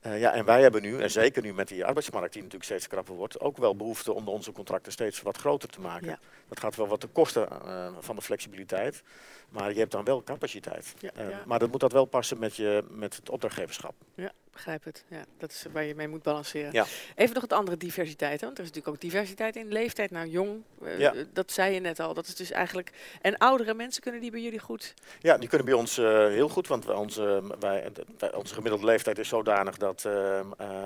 Eh, 0.00 0.20
ja, 0.20 0.32
en 0.32 0.44
wij 0.44 0.62
hebben 0.62 0.82
nu, 0.82 1.00
en 1.00 1.10
zeker 1.10 1.42
nu 1.42 1.54
met 1.54 1.68
die 1.68 1.84
arbeidsmarkt 1.84 2.32
die 2.32 2.42
natuurlijk 2.42 2.70
steeds 2.70 2.86
krapper 2.86 3.14
wordt, 3.14 3.40
ook 3.40 3.56
wel 3.56 3.76
behoefte 3.76 4.12
om 4.12 4.28
onze 4.28 4.52
contracten 4.52 4.92
steeds 4.92 5.22
wat 5.22 5.36
groter 5.36 5.68
te 5.68 5.80
maken. 5.80 6.08
Ja. 6.08 6.18
Dat 6.48 6.60
gaat 6.60 6.76
wel 6.76 6.88
wat 6.88 7.00
ten 7.00 7.12
koste 7.12 7.44
eh, 7.44 7.92
van 8.00 8.16
de 8.16 8.22
flexibiliteit. 8.22 9.02
Maar 9.48 9.72
je 9.72 9.78
hebt 9.78 9.92
dan 9.92 10.04
wel 10.04 10.22
capaciteit. 10.22 10.94
Ja, 10.98 11.10
Eh. 11.14 11.26
Maar 11.46 11.58
dat 11.58 11.70
moet 11.70 11.80
dat 11.80 11.92
wel 11.92 12.04
passen 12.04 12.38
met, 12.38 12.56
je, 12.56 12.84
met 12.90 13.16
het 13.16 13.30
opdrachtgeverschap. 13.30 13.94
Ja, 14.14 14.32
begrijp 14.64 14.84
het. 14.84 15.04
Ja, 15.08 15.24
dat 15.38 15.50
is 15.50 15.64
waar 15.72 15.84
je 15.84 15.94
mee 15.94 16.08
moet 16.08 16.22
balanceren. 16.22 16.72
Ja. 16.72 16.84
Even 17.16 17.32
nog 17.34 17.42
het 17.42 17.52
andere 17.52 17.76
diversiteit. 17.76 18.40
Hè? 18.40 18.46
Want 18.46 18.58
er 18.58 18.64
is 18.64 18.70
natuurlijk 18.70 18.96
ook 18.96 19.10
diversiteit 19.10 19.56
in 19.56 19.72
leeftijd. 19.72 20.10
Nou, 20.10 20.26
jong, 20.28 20.62
eh, 20.84 20.98
Ja. 20.98 21.14
dat 21.32 21.52
zei 21.52 21.74
je 21.74 21.80
net 21.80 22.00
al. 22.00 22.14
Dat 22.14 22.26
is 22.26 22.34
dus 22.34 22.50
eigenlijk. 22.50 22.90
En 23.20 23.38
oudere 23.38 23.74
mensen 23.74 24.02
kunnen 24.02 24.20
die 24.20 24.30
bij 24.30 24.40
jullie 24.40 24.58
goed. 24.58 24.94
Ja, 25.20 25.38
die 25.38 25.48
kunnen 25.48 25.66
bij 25.66 25.74
ons 25.76 25.98
eh, 25.98 26.04
heel 26.26 26.48
goed, 26.48 26.66
want 26.68 26.84
wij, 26.84 26.96
onze, 26.96 27.42
wij, 27.60 27.88
wij- 28.18 28.34
onze 28.34 28.54
gemiddelde 28.54 28.84
leeftijd 28.86 29.18
is 29.18 29.28
zodanig 29.28 29.76
dat, 29.76 30.04
eh, 30.04 30.40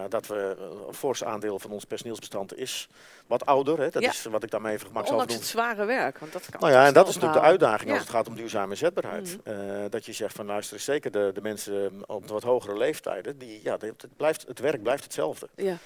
dat 0.08 0.26
we 0.26 0.56
een 0.88 0.94
fors 0.94 1.24
aandeel 1.24 1.58
van 1.58 1.70
ons 1.70 1.84
personeelsbestand 1.84 2.56
is 2.58 2.88
wat 3.26 3.46
ouder. 3.46 3.78
Hè? 3.80 3.88
Dat 3.90 4.02
Ja. 4.02 4.08
is 4.10 4.24
wat 4.24 4.42
ik 4.42 4.50
daarmee 4.50 4.72
even 4.74 4.86
gemakshalve 4.86 5.22
Ondanks 5.22 5.32
noem. 5.54 5.64
het 5.64 5.74
zware 5.76 5.84
werk. 5.84 6.18
Want 6.18 6.32
dat 6.32 6.46
kan 6.50 6.60
Nou 6.60 6.72
ja, 6.72 6.86
en 6.86 6.92
dat 6.94 7.08
is 7.08 7.14
natuurlijk 7.14 7.40
de 7.42 7.46
uitdaging 7.48 7.90
als 7.90 8.00
het 8.00 8.10
gaat 8.10 8.28
om 8.28 8.34
duurzame 8.34 8.70
inzetbaarheid. 8.70 9.38
Eh, 9.44 9.54
dat 9.90 10.06
je 10.06 10.12
zegt 10.12 10.34
van 10.34 10.46
luister, 10.46 10.80
zeker 10.80 11.10
de, 11.10 11.30
de 11.34 11.40
mensen 11.40 12.02
op 12.06 12.26
de 12.26 12.32
wat 12.32 12.42
hogere 12.42 12.76
leeftijden, 12.78 13.38
die, 13.38 13.60
ja, 13.64 13.76
het, 13.80 14.06
blijft, 14.16 14.46
het 14.46 14.58
werk 14.58 14.82
blijft 14.82 15.02
hetzelfde. 15.04 15.48
Ja, 15.56 15.76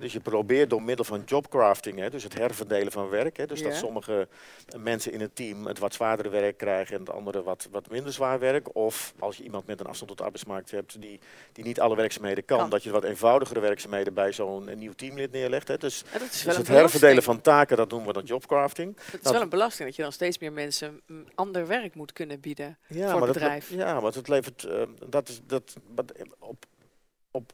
dus 0.00 0.12
je 0.12 0.20
probeert 0.20 0.70
door 0.70 0.82
middel 0.82 1.04
van 1.04 1.22
jobcrafting, 1.26 1.98
hè, 1.98 2.10
dus 2.10 2.22
het 2.22 2.34
herverdelen 2.34 2.92
van 2.92 3.08
werk, 3.08 3.36
hè, 3.36 3.46
dus 3.46 3.62
dat 3.62 3.74
sommige 3.74 4.28
mensen 4.76 5.12
in 5.12 5.20
het 5.20 5.36
team 5.36 5.66
het 5.66 5.78
wat 5.78 5.94
zwaardere 5.94 6.28
werk 6.28 6.56
krijgen 6.56 6.96
en 6.98 7.04
de 7.04 7.12
anderen 7.12 7.44
wat, 7.44 7.68
wat 7.70 7.90
minder 7.90 8.12
zwaar 8.12 8.38
werk. 8.38 8.74
Of 8.74 9.14
als 9.18 9.36
je 9.36 9.42
iemand 9.42 9.66
met 9.66 9.80
een 9.80 9.86
afstand 9.86 10.08
tot 10.08 10.18
de 10.18 10.24
arbeidsmarkt 10.24 10.70
hebt 10.70 11.00
die, 11.00 11.20
die 11.52 11.64
niet 11.64 11.80
alle 11.80 11.96
werkzaamheden 11.96 12.44
kan, 12.44 12.58
Kan. 12.58 12.70
dat 12.70 12.82
je 12.82 12.90
wat 12.90 13.04
eenvoudigere 13.04 13.60
werkzaamheden 13.60 14.14
bij 14.14 14.32
zo'n 14.32 14.78
nieuw 14.78 14.92
teamlid 14.92 15.32
neerlegt. 15.32 15.68
Hè. 15.68 15.76
Dus, 15.76 16.04
dat 16.12 16.22
is 16.22 16.42
dus 16.42 16.56
het 16.56 16.68
herverdelen 16.68 17.22
van 17.22 17.40
taken, 17.40 17.76
dat 17.76 17.90
noemen 17.90 18.06
we 18.08 18.12
dan 18.14 18.24
jobcrafting. 18.24 18.96
Het 19.04 19.14
is 19.14 19.20
dat- 19.20 19.32
wel 19.32 19.42
een 19.42 19.48
belasting 19.48 19.88
dat 19.88 19.96
je 19.96 20.02
dan 20.02 20.12
steeds 20.12 20.38
meer 20.38 20.52
mensen 20.52 21.00
ander 21.34 21.66
werk 21.66 21.94
moet 21.94 22.12
kunnen 22.12 22.40
bieden. 22.40 22.78
Ja, 22.88 23.10
voor 23.10 23.18
maar 23.18 23.28
het 23.28 23.38
dat, 23.38 23.42
bedrijf. 23.42 23.70
ja, 23.70 24.00
want 24.00 24.14
het 24.14 24.28
levert. 24.28 24.64
eh, 24.64 24.82
dat 25.08 25.28
is, 25.28 25.40
dat, 25.46 25.76
op, 26.38 26.64
op 27.30 27.52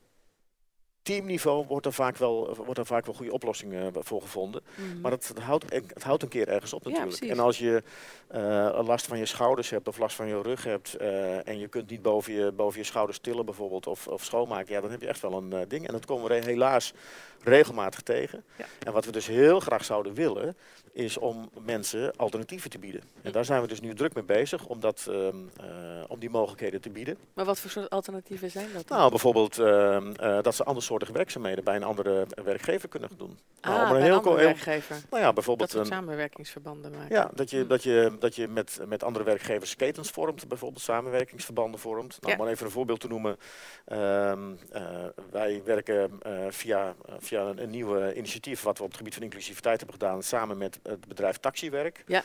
teamniveau 1.04 1.66
wordt 1.66 1.86
er 1.86 1.92
vaak 1.92 2.16
wel, 2.16 2.56
wordt 2.56 2.78
er 2.78 2.86
vaak 2.86 3.06
wel 3.06 3.14
goede 3.14 3.32
oplossingen 3.32 3.94
eh, 3.94 4.00
voor 4.02 4.22
gevonden. 4.22 4.62
Mhm. 4.74 5.00
Maar 5.00 5.10
het, 5.10 5.28
het, 5.28 5.38
houdt, 5.38 5.64
het 5.72 6.02
houdt 6.02 6.22
een 6.22 6.28
keer 6.28 6.48
ergens 6.48 6.72
op 6.72 6.84
natuurlijk. 6.84 7.22
en 7.22 7.38
als 7.38 7.58
je 7.58 7.82
eh, 8.26 8.80
last 8.84 9.06
van 9.06 9.18
je 9.18 9.26
schouders 9.26 9.70
hebt 9.70 9.88
of 9.88 9.98
last 9.98 10.16
van 10.16 10.28
je 10.28 10.42
rug 10.42 10.64
hebt 10.64 10.94
eh, 10.94 11.48
en 11.48 11.58
je 11.58 11.68
kunt 11.68 11.90
niet 11.90 12.02
boven 12.02 12.32
je, 12.32 12.52
boven 12.52 12.78
je 12.78 12.84
schouders 12.84 13.18
tillen 13.18 13.44
bijvoorbeeld 13.44 13.86
of, 13.86 14.08
of 14.08 14.24
schoonmaken, 14.24 14.74
ja, 14.74 14.80
dan 14.80 14.90
heb 14.90 15.00
je 15.00 15.08
echt 15.08 15.20
wel 15.20 15.32
een 15.32 15.68
ding. 15.68 15.86
En 15.86 15.92
dat 15.92 16.06
komen 16.06 16.28
we 16.28 16.34
helaas 16.34 16.92
regelmatig 17.42 18.00
tegen. 18.00 18.44
Ja. 18.56 18.64
En 18.84 18.92
wat 18.92 19.04
we 19.04 19.12
dus 19.12 19.26
heel 19.26 19.60
graag 19.60 19.84
zouden 19.84 20.14
willen, 20.14 20.56
is 20.94 21.18
om 21.18 21.50
mensen 21.64 22.16
alternatieven 22.16 22.70
te 22.70 22.78
bieden. 22.78 23.02
En 23.22 23.32
daar 23.32 23.44
zijn 23.44 23.60
we 23.60 23.68
dus 23.68 23.80
nu 23.80 23.94
druk 23.94 24.14
mee 24.14 24.24
bezig 24.24 24.66
om, 24.66 24.80
dat, 24.80 25.06
ehm, 25.08 25.36
eh, 25.60 25.66
om 26.08 26.18
die 26.18 26.30
mogelijkheden 26.30 26.80
te 26.80 26.90
bieden. 26.90 27.16
Maar 27.34 27.44
wat 27.44 27.60
voor 27.60 27.70
soort 27.70 27.90
alternatieven 27.90 28.50
zijn 28.50 28.68
dat? 28.72 28.88
dan? 28.88 28.98
Nou, 28.98 29.10
bijvoorbeeld 29.10 29.58
ehm, 29.58 30.12
eh, 30.12 30.42
dat 30.42 30.54
ze 30.54 30.64
andersoortige 30.94 31.12
werkzaamheden 31.12 31.64
bij 31.64 31.76
een 31.76 31.82
andere 31.82 32.26
werkgever 32.44 32.88
kunnen 32.88 33.08
doen. 33.16 33.38
Nou, 33.60 33.80
ah, 33.80 33.88
bij 33.90 33.98
een 33.98 34.04
heel, 34.04 34.22
heel- 34.22 34.34
werkgever. 34.36 34.96
nou 35.10 35.18
ja, 35.18 35.24
Dat 35.24 35.34
bijvoorbeeld 35.34 35.70
soort 35.70 35.86
een, 35.86 35.92
samenwerkingsverbanden 35.92 36.90
maken. 36.90 37.14
ja, 37.16 37.30
dat 37.34 37.50
je, 37.50 37.60
Hm. 37.60 37.66
dat 37.68 37.82
je, 37.82 38.16
dat 38.18 38.34
je 38.36 38.48
met, 38.48 38.78
met 38.86 39.02
andere 39.02 39.24
werkgevers 39.24 39.76
ketens 39.76 40.10
vormt, 40.10 40.48
bijvoorbeeld 40.48 40.82
samenwerkingsverbanden 40.82 41.80
vormt. 41.80 42.16
Nou, 42.20 42.32
Ja. 42.32 42.38
Maar 42.42 42.52
even 42.52 42.66
een 42.66 42.72
voorbeeld 42.72 43.00
te 43.00 43.08
noemen. 43.08 43.36
Ehm, 43.84 44.52
eh, 44.72 44.82
wij 45.30 45.62
werken 45.64 46.10
eh, 46.22 46.32
via, 46.48 46.94
via 47.18 47.40
een, 47.42 47.62
een 47.62 47.70
nieuw 47.70 48.10
initiatief 48.12 48.62
wat 48.62 48.78
we 48.78 48.82
op 48.84 48.88
het 48.88 48.98
gebied 48.98 49.14
van 49.14 49.22
inclusiviteit 49.22 49.80
hebben 49.80 49.98
gedaan, 50.00 50.22
samen 50.22 50.58
met 50.58 50.78
het 50.82 51.08
bedrijf 51.08 51.36
Taxiwerk. 51.36 52.02
Ja. 52.06 52.22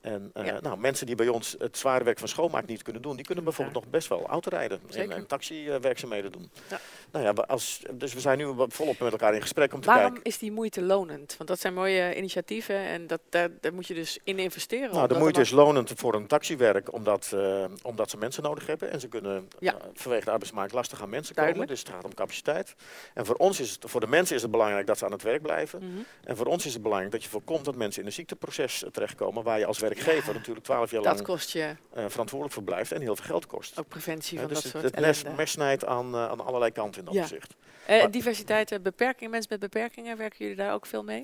En 0.00 0.30
eh, 0.34 0.46
Ja. 0.46 0.60
nou, 0.60 0.78
mensen 0.78 1.06
die 1.06 1.14
bij 1.14 1.28
ons 1.28 1.54
het 1.58 1.78
zware 1.78 2.04
werk 2.04 2.18
van 2.18 2.28
schoonmaak 2.28 2.66
niet 2.66 2.82
kunnen 2.82 3.02
doen, 3.02 3.16
die 3.16 3.24
kunnen 3.24 3.44
bijvoorbeeld 3.44 3.76
nog 3.76 3.88
best 3.90 4.08
wel 4.08 4.26
autorijden 4.26 4.80
en, 4.90 5.10
en 5.12 5.26
taxiwerkzaamheden 5.26 6.32
doen. 6.32 6.50
Ja. 6.70 6.80
Nou 7.12 7.24
ja, 7.24 7.30
als, 7.30 7.82
dus 7.94 8.11
we 8.14 8.20
zijn 8.20 8.38
nu 8.38 8.54
volop 8.68 8.98
met 8.98 9.12
elkaar 9.12 9.34
in 9.34 9.40
gesprek 9.40 9.72
om 9.74 9.80
te 9.80 9.86
Waarom 9.86 10.04
kijken. 10.04 10.22
is 10.24 10.38
die 10.38 10.52
moeite 10.52 10.82
lonend? 10.82 11.34
Want 11.36 11.48
dat 11.48 11.60
zijn 11.60 11.74
mooie 11.74 12.16
initiatieven 12.16 12.76
en 12.76 13.06
dat, 13.06 13.20
daar, 13.28 13.48
daar 13.60 13.74
moet 13.74 13.86
je 13.86 13.94
dus 13.94 14.18
in 14.24 14.38
investeren. 14.38 14.94
Nou, 14.94 15.08
de 15.08 15.18
moeite 15.18 15.40
is 15.40 15.50
lonend 15.50 15.92
voor 15.96 16.14
een 16.14 16.26
taxiwerk 16.26 16.92
omdat, 16.92 17.30
eh, 17.34 17.64
omdat 17.82 18.10
ze 18.10 18.16
mensen 18.16 18.42
nodig 18.42 18.66
hebben. 18.66 18.90
En 18.90 19.00
ze 19.00 19.08
kunnen 19.08 19.48
Ja. 19.58 19.72
eh, 19.74 19.80
vanwege 19.94 20.24
de 20.24 20.30
arbeidsmarkt 20.30 20.72
lastig 20.72 21.02
aan 21.02 21.08
mensen 21.10 21.34
Duidelijk. 21.34 21.66
komen. 21.68 21.82
Dus 21.82 21.92
het 21.92 21.94
gaat 22.02 22.10
om 22.10 22.14
capaciteit. 22.16 22.74
En 23.14 23.26
voor 23.26 23.34
ons 23.34 23.60
is 23.60 23.70
het, 23.70 23.84
voor 23.90 24.00
de 24.00 24.06
mensen 24.06 24.36
is 24.36 24.42
het 24.42 24.50
belangrijk 24.50 24.86
dat 24.86 24.98
ze 24.98 25.04
aan 25.04 25.12
het 25.12 25.22
werk 25.22 25.42
blijven. 25.42 25.78
Mhm. 25.78 26.02
En 26.24 26.36
voor 26.36 26.46
ons 26.46 26.66
is 26.66 26.72
het 26.72 26.82
belangrijk 26.82 27.12
dat 27.12 27.22
je 27.24 27.28
voorkomt 27.30 27.64
dat 27.64 27.76
mensen 27.76 28.00
in 28.00 28.06
een 28.06 28.12
ziekteproces 28.12 28.84
eh, 28.84 28.90
terechtkomen. 28.90 29.42
Waar 29.42 29.58
je 29.58 29.66
als 29.66 29.78
werkgever 29.78 30.32
Ja, 30.32 30.38
natuurlijk 30.38 30.64
twaalf 30.64 30.90
jaar 30.90 31.02
Dat 31.02 31.14
lang 31.14 31.26
kost 31.26 31.50
je 31.50 31.76
verantwoordelijk 32.06 32.52
voor 32.54 32.62
blijft 32.64 32.92
en 32.92 33.00
heel 33.00 33.16
veel 33.16 33.24
geld 33.24 33.46
kost. 33.46 33.78
ook 33.78 33.88
preventie 33.88 34.38
van 34.38 34.46
dus 34.48 34.54
dat 34.54 34.62
het, 34.72 34.72
soort 34.72 35.14
het 35.24 35.36
mes, 35.36 35.50
snijdt 35.50 35.84
aan, 35.84 36.16
aan 36.16 36.40
allerlei 36.44 36.70
kanten 36.72 36.98
in 37.00 37.04
dat 37.04 37.14
Ja. 37.14 37.20
opzicht. 37.20 37.54
Maar- 38.02 38.10
diversiteit, 38.10 38.82
beperkingen, 38.82 39.30
mensen 39.30 39.50
met 39.50 39.60
beperkingen, 39.60 40.16
werken 40.16 40.38
jullie 40.38 40.56
daar 40.56 40.74
ook 40.74 40.86
veel 40.86 41.02
mee? 41.04 41.22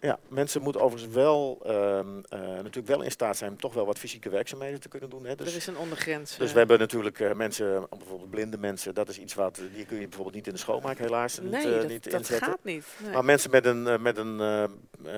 Ja, 0.00 0.18
mensen 0.28 0.62
moeten 0.62 0.80
overigens 0.80 1.14
wel, 1.14 1.60
ehm, 1.64 2.06
eh, 2.28 2.38
natuurlijk 2.40 2.86
wel 2.86 3.02
in 3.02 3.10
staat 3.10 3.36
zijn 3.36 3.50
om 3.50 3.56
toch 3.56 3.74
wel 3.74 3.86
wat 3.86 3.98
fysieke 3.98 4.30
werkzaamheden 4.30 4.80
te 4.80 4.88
kunnen 4.88 5.10
doen. 5.10 5.26
Hè. 5.26 5.34
Dus 5.34 5.50
er 5.50 5.56
is 5.56 5.66
een 5.66 5.78
ondergrens. 5.78 6.36
Dus 6.36 6.46
eh. 6.46 6.52
we 6.52 6.58
hebben 6.58 6.78
natuurlijk 6.78 7.20
eh, 7.20 7.32
mensen, 7.32 7.86
bijvoorbeeld 7.90 8.30
blinde 8.30 8.58
mensen, 8.58 8.94
dat 8.94 9.08
is 9.08 9.18
iets 9.18 9.34
wat, 9.34 9.60
die 9.74 9.86
kun 9.86 10.00
je 10.00 10.02
bijvoorbeeld 10.02 10.34
niet 10.34 10.46
in 10.46 10.52
de 10.52 10.58
schoonmaak 10.58 10.98
helaas 10.98 11.40
niet, 11.40 11.50
nee, 11.50 11.70
dat, 11.70 11.88
niet 11.88 12.04
dat 12.04 12.12
inzetten. 12.12 12.46
gaat 12.48 12.64
niet. 12.64 12.86
Nee. 13.02 13.12
Maar 13.12 13.24
mensen 13.24 13.50
met 13.50 13.64
een, 13.64 14.02
met 14.02 14.16
een 14.16 14.40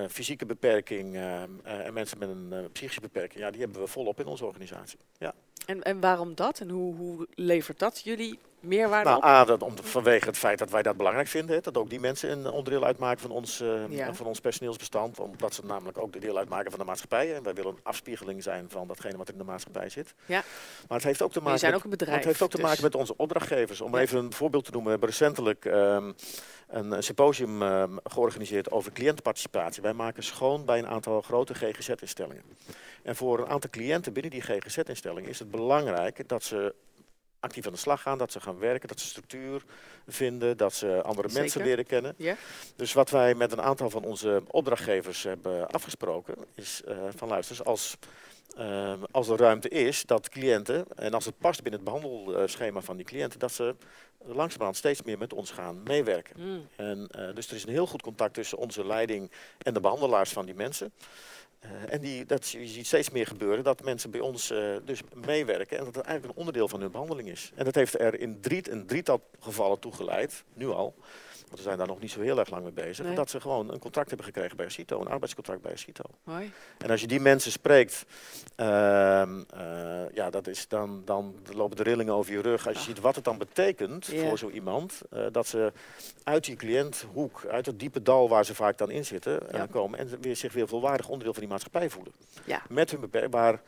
fysieke 0.09 0.45
beperking 0.45 1.15
eh, 1.15 1.43
eh, 1.43 1.85
en 1.85 1.93
mensen 1.93 2.17
met 2.17 2.29
een 2.29 2.69
psychische 2.71 3.01
beperking, 3.01 3.43
ja, 3.43 3.51
die 3.51 3.61
hebben 3.61 3.81
we 3.81 3.87
volop 3.87 4.19
in 4.19 4.25
onze 4.25 4.45
organisatie. 4.45 4.99
Ja. 5.17 5.33
En, 5.69 5.83
en 5.83 5.99
waarom 5.99 6.35
dat? 6.35 6.59
En 6.59 6.69
hoe, 6.69 6.95
hoe 6.95 7.27
levert 7.35 7.79
dat 7.79 8.01
jullie 8.03 8.39
meerwaarde 8.59 9.09
Nou, 9.09 9.21
op? 9.21 9.27
A, 9.29 9.45
dat 9.45 9.61
om, 9.61 9.73
vanwege 9.81 10.25
het 10.25 10.37
feit 10.37 10.59
dat 10.59 10.69
wij 10.69 10.81
dat 10.81 10.97
belangrijk 10.97 11.27
vinden, 11.27 11.55
hè, 11.55 11.61
dat 11.61 11.77
ook 11.77 11.89
die 11.89 11.99
mensen 11.99 12.31
een 12.31 12.51
onderdeel 12.51 12.85
uitmaken 12.85 13.19
van 13.21 13.31
ons, 13.31 13.61
eh, 13.61 13.89
Ja. 13.89 14.13
van 14.13 14.25
ons 14.25 14.39
personeelsbestand, 14.39 15.19
omdat 15.19 15.53
ze 15.53 15.65
namelijk 15.65 15.97
ook 15.97 16.13
de 16.13 16.19
deel 16.19 16.37
uitmaken 16.37 16.69
van 16.71 16.79
de 16.79 16.85
maatschappij. 16.85 17.35
En 17.35 17.43
wij 17.43 17.53
willen 17.53 17.71
een 17.71 17.79
afspiegeling 17.83 18.43
zijn 18.43 18.65
van 18.69 18.87
datgene 18.87 19.17
wat 19.17 19.27
er 19.27 19.33
in 19.33 19.39
de 19.39 19.45
maatschappij 19.45 19.89
zit. 19.89 20.13
Ja. 20.25 20.43
Maar 20.87 20.97
het 20.97 21.07
heeft 21.07 21.21
ook 21.21 21.31
te 21.31 21.41
maken 21.41 21.59
zijn 21.59 21.73
met 21.73 21.83
ook 21.83 21.89
bedrijf. 21.89 22.15
het 22.15 22.25
heeft 22.25 22.41
ook 22.41 22.49
te 22.49 22.55
dus- 22.57 22.65
maken 22.65 22.83
met 22.83 22.95
onze 22.95 23.13
opdrachtgevers. 23.17 23.81
Om 23.81 23.93
Ja. 23.95 23.99
even 24.01 24.17
een 24.19 24.33
voorbeeld 24.33 24.65
te 24.65 24.71
noemen, 24.71 24.91
we 24.91 24.97
hebben 24.99 25.09
recentelijk 25.17 25.65
ehm, 25.65 26.11
een, 26.69 26.91
een 26.91 27.03
symposium 27.03 27.61
ehm, 27.61 27.97
georganiseerd 28.03 28.71
over 28.71 28.91
cliëntenparticipatie. 28.91 29.81
Wij 29.81 29.93
maken 29.93 30.23
schoon 30.23 30.65
bij 30.65 30.79
een 30.79 30.87
aantal 30.87 31.21
grote 31.21 31.53
GGZ-instellingen. 31.53 32.43
En 33.03 33.15
voor 33.15 33.39
een 33.39 33.47
aantal 33.47 33.69
cliënten 33.69 34.13
binnen 34.13 34.31
die 34.31 34.41
GGZ-instellingen 34.41 35.29
is 35.29 35.39
het 35.39 35.51
belangrijk 35.51 36.27
dat 36.27 36.43
ze 36.43 36.75
actief 37.39 37.65
aan 37.65 37.71
de 37.71 37.77
slag 37.77 38.01
gaan, 38.01 38.17
dat 38.17 38.31
ze 38.31 38.39
gaan 38.39 38.59
werken, 38.59 38.87
dat 38.87 38.99
ze 38.99 39.07
structuur 39.07 39.63
vinden, 40.07 40.57
dat 40.57 40.73
ze 40.73 41.01
andere 41.01 41.29
mensen 41.33 41.63
leren 41.63 41.85
kennen. 41.85 42.13
Ja. 42.17 42.35
Dus 42.75 42.93
wat 42.93 43.09
wij 43.09 43.35
met 43.35 43.51
een 43.51 43.61
aantal 43.61 43.89
van 43.89 44.03
onze 44.03 44.43
opdrachtgevers 44.47 45.23
hebben 45.23 45.67
afgesproken, 45.67 46.35
is 46.55 46.81
eh, 46.83 46.97
van 47.15 47.27
luister, 47.27 47.63
als, 47.63 47.97
eh, 48.57 48.93
als 49.11 49.27
er 49.27 49.37
ruimte 49.37 49.69
is 49.69 50.03
dat 50.03 50.29
cliënten, 50.29 50.85
en 50.95 51.13
als 51.13 51.25
het 51.25 51.37
past 51.37 51.63
binnen 51.63 51.81
het 51.81 51.93
behandelschema 51.93 52.81
van 52.81 52.97
die 52.97 53.05
cliënten, 53.05 53.39
dat 53.39 53.51
ze 53.51 53.75
langzamerhand 54.25 54.77
steeds 54.77 55.03
meer 55.03 55.17
met 55.17 55.33
ons 55.33 55.51
gaan 55.51 55.83
meewerken. 55.83 56.35
Mm. 56.37 56.67
En, 56.75 57.07
eh, 57.11 57.35
dus 57.35 57.49
er 57.49 57.55
is 57.55 57.63
een 57.63 57.69
heel 57.69 57.87
goed 57.87 58.01
contact 58.01 58.33
tussen 58.33 58.57
onze 58.57 58.85
leiding 58.85 59.31
en 59.57 59.73
de 59.73 59.79
behandelaars 59.79 60.31
van 60.31 60.45
die 60.45 60.55
mensen. 60.55 60.91
Eh, 61.59 61.93
en 61.93 62.01
die, 62.01 62.25
dat, 62.25 62.49
je 62.49 62.67
ziet 62.67 62.85
steeds 62.85 63.09
meer 63.09 63.27
gebeuren 63.27 63.63
dat 63.63 63.83
mensen 63.83 64.11
bij 64.11 64.19
ons 64.19 64.51
eh, 64.51 64.75
dus 64.85 65.01
meewerken 65.25 65.77
en 65.77 65.85
dat 65.85 65.95
het 65.95 66.05
eigenlijk 66.05 66.33
een 66.33 66.39
onderdeel 66.39 66.67
van 66.67 66.81
hun 66.81 66.91
behandeling 66.91 67.29
is. 67.29 67.51
En 67.55 67.65
dat 67.65 67.75
heeft 67.75 67.99
er 67.99 68.19
in 68.19 68.41
drie, 68.41 68.71
een 68.71 68.85
drietal 68.85 69.21
gevallen 69.39 69.79
toe 69.79 69.91
geleid, 69.91 70.43
nu 70.53 70.67
al, 70.67 70.95
want 71.49 71.61
we 71.61 71.67
zijn 71.67 71.77
daar 71.77 71.87
nog 71.87 71.99
niet 71.99 72.11
zo 72.11 72.21
heel 72.21 72.39
erg 72.39 72.49
lang 72.49 72.63
mee 72.63 72.71
bezig, 72.71 73.05
Nee. 73.05 73.15
dat 73.15 73.29
ze 73.29 73.41
gewoon 73.41 73.71
een 73.71 73.79
contract 73.79 74.07
hebben 74.07 74.25
gekregen 74.27 74.57
bij 74.57 74.69
Cito, 74.69 75.01
een 75.01 75.07
arbeidscontract 75.07 75.61
bij 75.61 75.75
Cito. 75.77 76.03
Mooi. 76.23 76.51
En 76.77 76.89
als 76.89 77.01
je 77.01 77.07
die 77.07 77.19
mensen 77.19 77.51
spreekt, 77.51 78.05
ehm, 78.55 79.41
eh, 79.53 80.09
ja, 80.13 80.29
dat 80.29 80.47
is 80.47 80.67
dan, 80.67 81.01
dan 81.05 81.35
lopen 81.53 81.77
de 81.77 81.83
rillingen 81.83 82.13
over 82.13 82.31
je 82.31 82.41
rug. 82.41 82.67
Als 82.67 82.75
je 82.75 82.81
Ah. 82.81 82.87
ziet 82.87 82.99
wat 82.99 83.15
het 83.15 83.23
dan 83.23 83.37
betekent 83.37 84.05
voor 84.05 84.37
zo 84.37 84.49
iemand, 84.49 85.01
eh, 85.09 85.25
dat 85.31 85.47
ze 85.47 85.71
uit 86.23 86.43
die 86.45 86.55
cliënthoek, 86.55 87.45
uit 87.51 87.65
het 87.65 87.79
diepe 87.79 88.01
dal 88.01 88.29
waar 88.29 88.45
ze 88.45 88.55
vaak 88.55 88.77
dan 88.77 88.89
in 88.91 89.05
zitten, 89.05 89.49
eh, 89.51 89.57
Ja. 89.59 89.65
komen 89.65 89.99
en 89.99 90.21
weer 90.21 90.35
zich 90.35 90.53
weer 90.53 90.67
volwaardig 90.67 91.07
onderdeel 91.07 91.33
van 91.33 91.41
die 91.41 91.51
maatschappij 91.51 91.89
voelen. 91.89 92.13
Ja. 92.45 92.61
Met 92.69 92.91
hun 92.91 92.99
beperking, 92.99 93.33
waar 93.33 93.61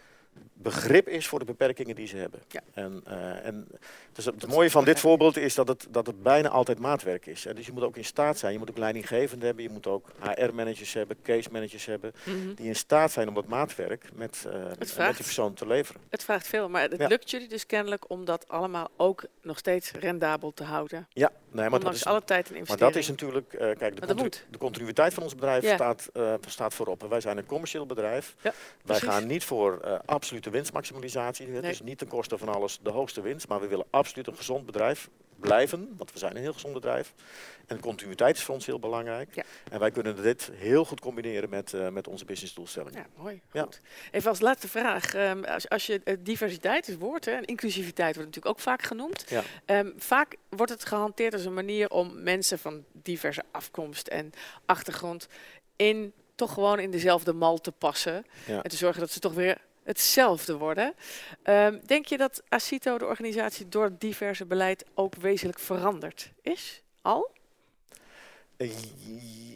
begrip 0.53 1.07
is 1.07 1.27
voor 1.27 1.39
de 1.39 1.45
beperkingen 1.45 1.95
die 1.95 2.07
ze 2.07 2.17
hebben. 2.17 2.39
Ja. 2.47 2.61
En, 2.73 3.01
eh, 3.05 3.45
en 3.45 3.67
dus 4.13 4.25
het 4.25 4.47
mooie 4.47 4.71
van 4.71 4.85
dit 4.85 4.99
voorbeeld 4.99 5.37
is 5.37 5.55
dat 5.55 5.67
het, 5.67 5.87
dat 5.89 6.07
het 6.07 6.23
bijna 6.23 6.49
altijd 6.49 6.79
maatwerk 6.79 7.25
is. 7.25 7.43
hè. 7.43 7.53
Dus 7.53 7.65
je 7.65 7.71
moet 7.71 7.83
ook 7.83 7.97
in 7.97 8.05
staat 8.05 8.37
zijn, 8.37 8.53
je 8.53 8.59
moet 8.59 8.69
ook 8.69 8.77
leidinggevenden 8.77 9.45
hebben, 9.45 9.63
je 9.63 9.69
moet 9.69 9.87
ook 9.87 10.11
HR-managers 10.21 10.93
hebben, 10.93 11.17
case-managers 11.23 11.85
hebben, 11.85 12.11
Mhm. 12.25 12.53
die 12.53 12.65
in 12.67 12.75
staat 12.75 13.11
zijn 13.11 13.27
om 13.27 13.33
dat 13.33 13.47
maatwerk 13.47 14.09
met, 14.13 14.45
eh, 14.47 14.53
met 14.79 14.95
die 14.95 15.13
persoon 15.23 15.53
te 15.53 15.67
leveren. 15.67 16.01
Het 16.09 16.23
vraagt 16.23 16.47
veel, 16.47 16.69
maar 16.69 16.81
het 16.81 16.97
Ja. 16.97 17.07
lukt 17.07 17.31
jullie 17.31 17.47
dus 17.47 17.65
kennelijk 17.65 18.09
om 18.09 18.25
dat 18.25 18.47
allemaal 18.47 18.89
ook 18.97 19.23
nog 19.41 19.57
steeds 19.57 19.91
rendabel 19.91 20.53
te 20.53 20.63
houden. 20.63 21.07
Ja, 21.09 21.31
nee, 21.51 21.69
maar 21.69 21.79
dat 21.79 21.93
is, 21.93 22.05
alle 22.05 22.23
tijd 22.23 22.45
en 22.45 22.51
maar 22.51 22.59
investering. 22.59 22.93
dat 22.93 23.01
is 23.03 23.09
natuurlijk, 23.09 23.53
eh, 23.53 23.59
kijk, 23.77 23.95
de, 24.01 24.07
continu- 24.07 24.29
de 24.49 24.57
continuïteit 24.57 25.13
van 25.13 25.23
ons 25.23 25.35
bedrijf 25.35 25.63
Ja. 25.63 25.75
staat, 25.75 26.09
staat 26.47 26.73
voorop. 26.73 27.03
En 27.03 27.09
wij 27.09 27.21
zijn 27.21 27.37
een 27.37 27.45
commercieel 27.45 27.85
bedrijf. 27.85 28.35
Ja, 28.41 28.53
wij 28.85 28.99
gaan 28.99 29.27
niet 29.27 29.43
voor 29.43 29.99
absolute 30.21 30.49
winstmaximalisatie. 30.49 31.47
Nee. 31.47 31.61
is 31.71 31.81
niet 31.81 31.97
ten 31.97 32.07
koste 32.07 32.37
van 32.37 32.49
alles 32.49 32.79
de 32.81 32.89
hoogste 32.89 33.21
winst, 33.21 33.47
maar 33.47 33.59
we 33.59 33.67
willen 33.67 33.85
absoluut 33.89 34.27
een 34.27 34.35
gezond 34.35 34.65
bedrijf 34.65 35.09
blijven, 35.39 35.93
want 35.97 36.13
we 36.13 36.19
zijn 36.19 36.35
een 36.35 36.41
heel 36.41 36.53
gezond 36.53 36.73
bedrijf. 36.73 37.13
En 37.67 37.79
continuïteit 37.79 38.37
is 38.37 38.43
voor 38.43 38.55
ons 38.55 38.65
heel 38.65 38.79
belangrijk. 38.79 39.35
Ja. 39.35 39.43
En 39.71 39.79
wij 39.79 39.91
kunnen 39.91 40.21
dit 40.21 40.51
heel 40.53 40.85
goed 40.85 40.99
combineren 40.99 41.49
met, 41.49 41.73
eh, 41.73 41.89
met 41.89 42.07
onze 42.07 42.25
businessdoelstellingen. 42.25 42.99
Ja, 42.99 43.21
mooi. 43.21 43.41
Ja. 43.51 43.67
Even 44.11 44.29
als 44.29 44.39
laatste 44.39 44.67
vraag. 44.67 45.13
ehm, 45.13 45.43
als, 45.43 45.69
als 45.69 45.85
je 45.85 46.01
eh, 46.03 46.17
diversiteit, 46.19 46.87
het 46.87 46.99
woord, 46.99 47.25
hè, 47.25 47.31
en 47.31 47.45
inclusiviteit 47.45 48.15
wordt 48.15 48.29
natuurlijk 48.29 48.55
ook 48.55 48.63
vaak 48.63 48.81
genoemd. 48.81 49.25
Ja. 49.27 49.43
Ehm, 49.65 49.91
vaak 49.97 50.35
wordt 50.49 50.71
het 50.71 50.85
gehanteerd 50.85 51.33
als 51.33 51.45
een 51.45 51.53
manier 51.53 51.89
om 51.89 52.23
mensen 52.23 52.59
van 52.59 52.83
diverse 52.91 53.43
afkomst 53.51 54.07
en 54.07 54.31
achtergrond 54.65 55.27
in 55.75 56.13
toch 56.35 56.53
gewoon 56.53 56.79
in 56.79 56.91
dezelfde 56.91 57.33
mal 57.33 57.57
te 57.57 57.71
passen. 57.71 58.25
En 58.45 58.69
te 58.69 58.75
zorgen 58.75 58.99
dat 58.99 59.11
ze 59.11 59.19
toch 59.19 59.33
weer 59.33 59.57
hetzelfde 59.83 60.57
worden. 60.57 60.93
Ehm, 61.43 61.79
denk 61.85 62.05
je 62.05 62.17
dat 62.17 62.43
ACITO, 62.49 62.97
de 62.97 63.05
organisatie, 63.05 63.69
door 63.69 63.83
het 63.83 64.01
diverse 64.01 64.45
beleid 64.45 64.85
ook 64.93 65.15
wezenlijk 65.15 65.59
veranderd 65.59 66.31
is? 66.41 66.81
Al? 67.01 67.31
Eh, 68.57 68.69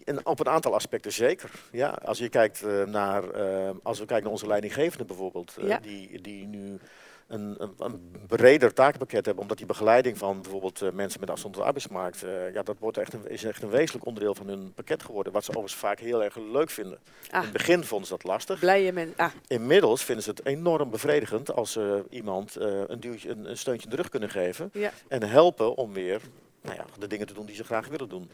En 0.05 0.25
op 0.25 0.39
een 0.39 0.49
aantal 0.49 0.73
aspecten 0.73 1.11
zeker. 1.13 1.51
Ja, 1.71 1.89
als 1.89 2.17
je 2.17 2.29
kijkt 2.29 2.63
eh, 2.63 2.83
naar, 2.83 3.29
eh, 3.29 3.69
als 3.83 3.99
we 3.99 4.05
kijken 4.05 4.23
naar 4.23 4.33
onze 4.33 4.47
leidinggevenden 4.47 5.07
bijvoorbeeld, 5.07 5.57
eh, 5.57 5.67
Ja. 5.67 5.79
die, 5.79 6.21
die 6.21 6.45
nu 6.47 6.79
een, 7.27 7.55
een, 7.57 7.73
een 7.77 8.11
breder 8.27 8.73
takenpakket 8.73 9.25
hebben, 9.25 9.41
omdat 9.43 9.57
die 9.57 9.65
begeleiding 9.65 10.17
van 10.17 10.41
bijvoorbeeld 10.41 10.81
eh, 10.81 10.91
mensen 10.91 11.19
met 11.19 11.29
afstand 11.29 11.55
op 11.55 11.59
de 11.61 11.67
arbeidsmarkt, 11.67 12.23
eh, 12.23 12.53
ja, 12.53 12.63
dat 12.63 12.75
wordt 12.79 12.97
echt 12.97 13.13
een, 13.13 13.29
is 13.29 13.43
echt 13.43 13.63
een 13.63 13.69
wezenlijk 13.69 14.05
onderdeel 14.05 14.35
van 14.35 14.47
hun 14.47 14.73
pakket 14.73 15.03
geworden, 15.03 15.33
wat 15.33 15.43
ze 15.43 15.49
overigens 15.49 15.79
vaak 15.79 15.99
heel 15.99 16.23
erg 16.23 16.35
leuk 16.51 16.69
vinden. 16.69 16.97
Ah, 17.29 17.37
In 17.37 17.41
het 17.41 17.51
begin 17.51 17.83
vonden 17.83 18.07
ze 18.07 18.13
dat 18.13 18.23
lastig. 18.23 18.59
blije 18.59 18.91
mensen. 18.91 19.17
Ah, 19.17 19.31
Inmiddels 19.47 20.03
vinden 20.03 20.23
ze 20.23 20.29
het 20.29 20.45
enorm 20.45 20.89
bevredigend 20.89 21.53
als 21.55 21.71
ze 21.71 22.03
iemand 22.09 22.55
eh, 22.55 22.81
een, 22.87 22.99
duwtje, 22.99 23.29
een, 23.29 23.49
een 23.49 23.57
steuntje 23.57 23.85
in 23.89 23.95
de 23.95 24.01
rug 24.01 24.09
kunnen 24.09 24.29
geven 24.29 24.69
ja. 24.73 24.91
en 25.07 25.23
helpen 25.23 25.75
om 25.75 25.93
weer 25.93 26.21
nou 26.65 26.77
ja, 26.77 26.85
de 26.99 27.07
dingen 27.07 27.27
te 27.27 27.33
doen 27.33 27.45
die 27.45 27.55
ze 27.55 27.63
graag 27.63 27.87
willen 27.87 28.09
doen. 28.09 28.29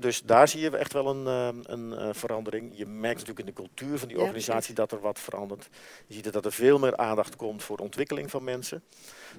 Dus 0.00 0.22
daar 0.22 0.48
zie 0.48 0.60
je 0.60 0.76
echt 0.76 0.92
wel 0.92 1.06
een, 1.06 1.26
eh, 1.26 1.72
een 1.74 1.92
eh, 1.92 2.08
verandering. 2.12 2.72
Je 2.74 2.86
merkt 2.86 3.18
natuurlijk 3.18 3.48
in 3.48 3.54
de 3.54 3.62
cultuur 3.62 3.98
van 3.98 4.08
die 4.08 4.16
Ja, 4.16 4.22
organisatie 4.22 4.74
dat 4.74 4.92
er 4.92 5.00
wat 5.00 5.18
verandert. 5.18 5.68
Je 6.06 6.14
ziet 6.14 6.32
dat 6.32 6.44
er 6.44 6.52
veel 6.52 6.78
meer 6.78 6.96
aandacht 6.96 7.36
komt 7.36 7.62
voor 7.62 7.76
de 7.76 7.82
ontwikkeling 7.82 8.30
van 8.30 8.44
mensen. 8.44 8.82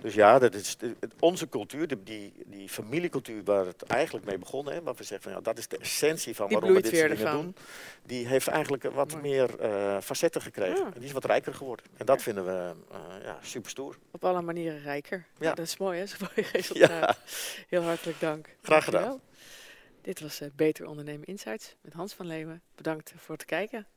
Dus 0.02 0.14
ja, 0.14 0.40
dat 0.40 0.54
is 0.54 0.78
onze 1.20 1.50
cultuur, 1.50 2.04
die, 2.04 2.34
die 2.46 2.70
familiecultuur 2.70 3.44
waar 3.44 3.66
het 3.66 3.84
eigenlijk 3.84 4.26
mee 4.26 4.38
begonnen, 4.38 4.74
hè, 4.74 4.82
waar 4.82 4.96
we 4.96 5.04
zeggen 5.04 5.22
van 5.22 5.32
ja, 5.32 5.42
dat 5.44 5.58
is 5.58 5.68
de 5.68 5.78
essentie 5.78 6.36
van 6.36 6.50
waarom 6.50 6.74
we 6.74 6.82
dit 6.82 6.96
soort 6.98 7.18
dingen 7.18 7.32
doen. 7.32 7.56
Die 8.06 8.28
heeft 8.28 8.48
eigenlijk 8.48 8.84
wat 8.84 9.12
Mooi. 9.12 9.22
meer 9.22 9.60
eh, 9.60 9.98
facetten 10.02 10.42
gekregen. 10.42 10.80
Ah. 10.82 10.86
En 10.86 10.94
die 11.00 11.04
is 11.04 11.12
wat 11.12 11.26
rijker 11.26 11.54
geworden. 11.54 11.86
En 11.98 12.06
dat 12.06 12.18
Ja. 12.18 12.24
vinden 12.24 12.46
we 12.46 12.74
eh, 12.92 13.24
ja, 13.24 13.38
super 13.42 13.70
stoer. 13.70 13.98
Op 14.12 14.26
alle 14.26 14.42
manieren 14.42 14.82
rijker. 14.82 15.26
Ja. 15.40 15.54
Dat 15.54 15.66
is 15.66 15.78
mooi, 15.78 16.00
hè? 16.00 16.06
Zo'n 16.06 16.28
mooi 16.36 16.48
resultaat. 16.54 16.90
Ja. 16.90 17.16
Heel 17.70 17.82
hartelijk 17.84 18.20
dank. 18.20 18.48
Graag 18.62 18.84
gedaan. 18.84 19.02
Dankjewel. 19.02 19.28
Dit 20.02 20.20
was 20.20 20.40
eh, 20.42 20.48
Beter 20.56 20.86
Ondernemen 20.86 21.26
Insights 21.28 21.76
met 21.82 21.94
Hans 21.94 22.14
van 22.14 22.26
Leeuwen. 22.26 22.62
Bedankt 22.76 23.14
voor 23.18 23.36
het 23.36 23.46
kijken. 23.46 23.88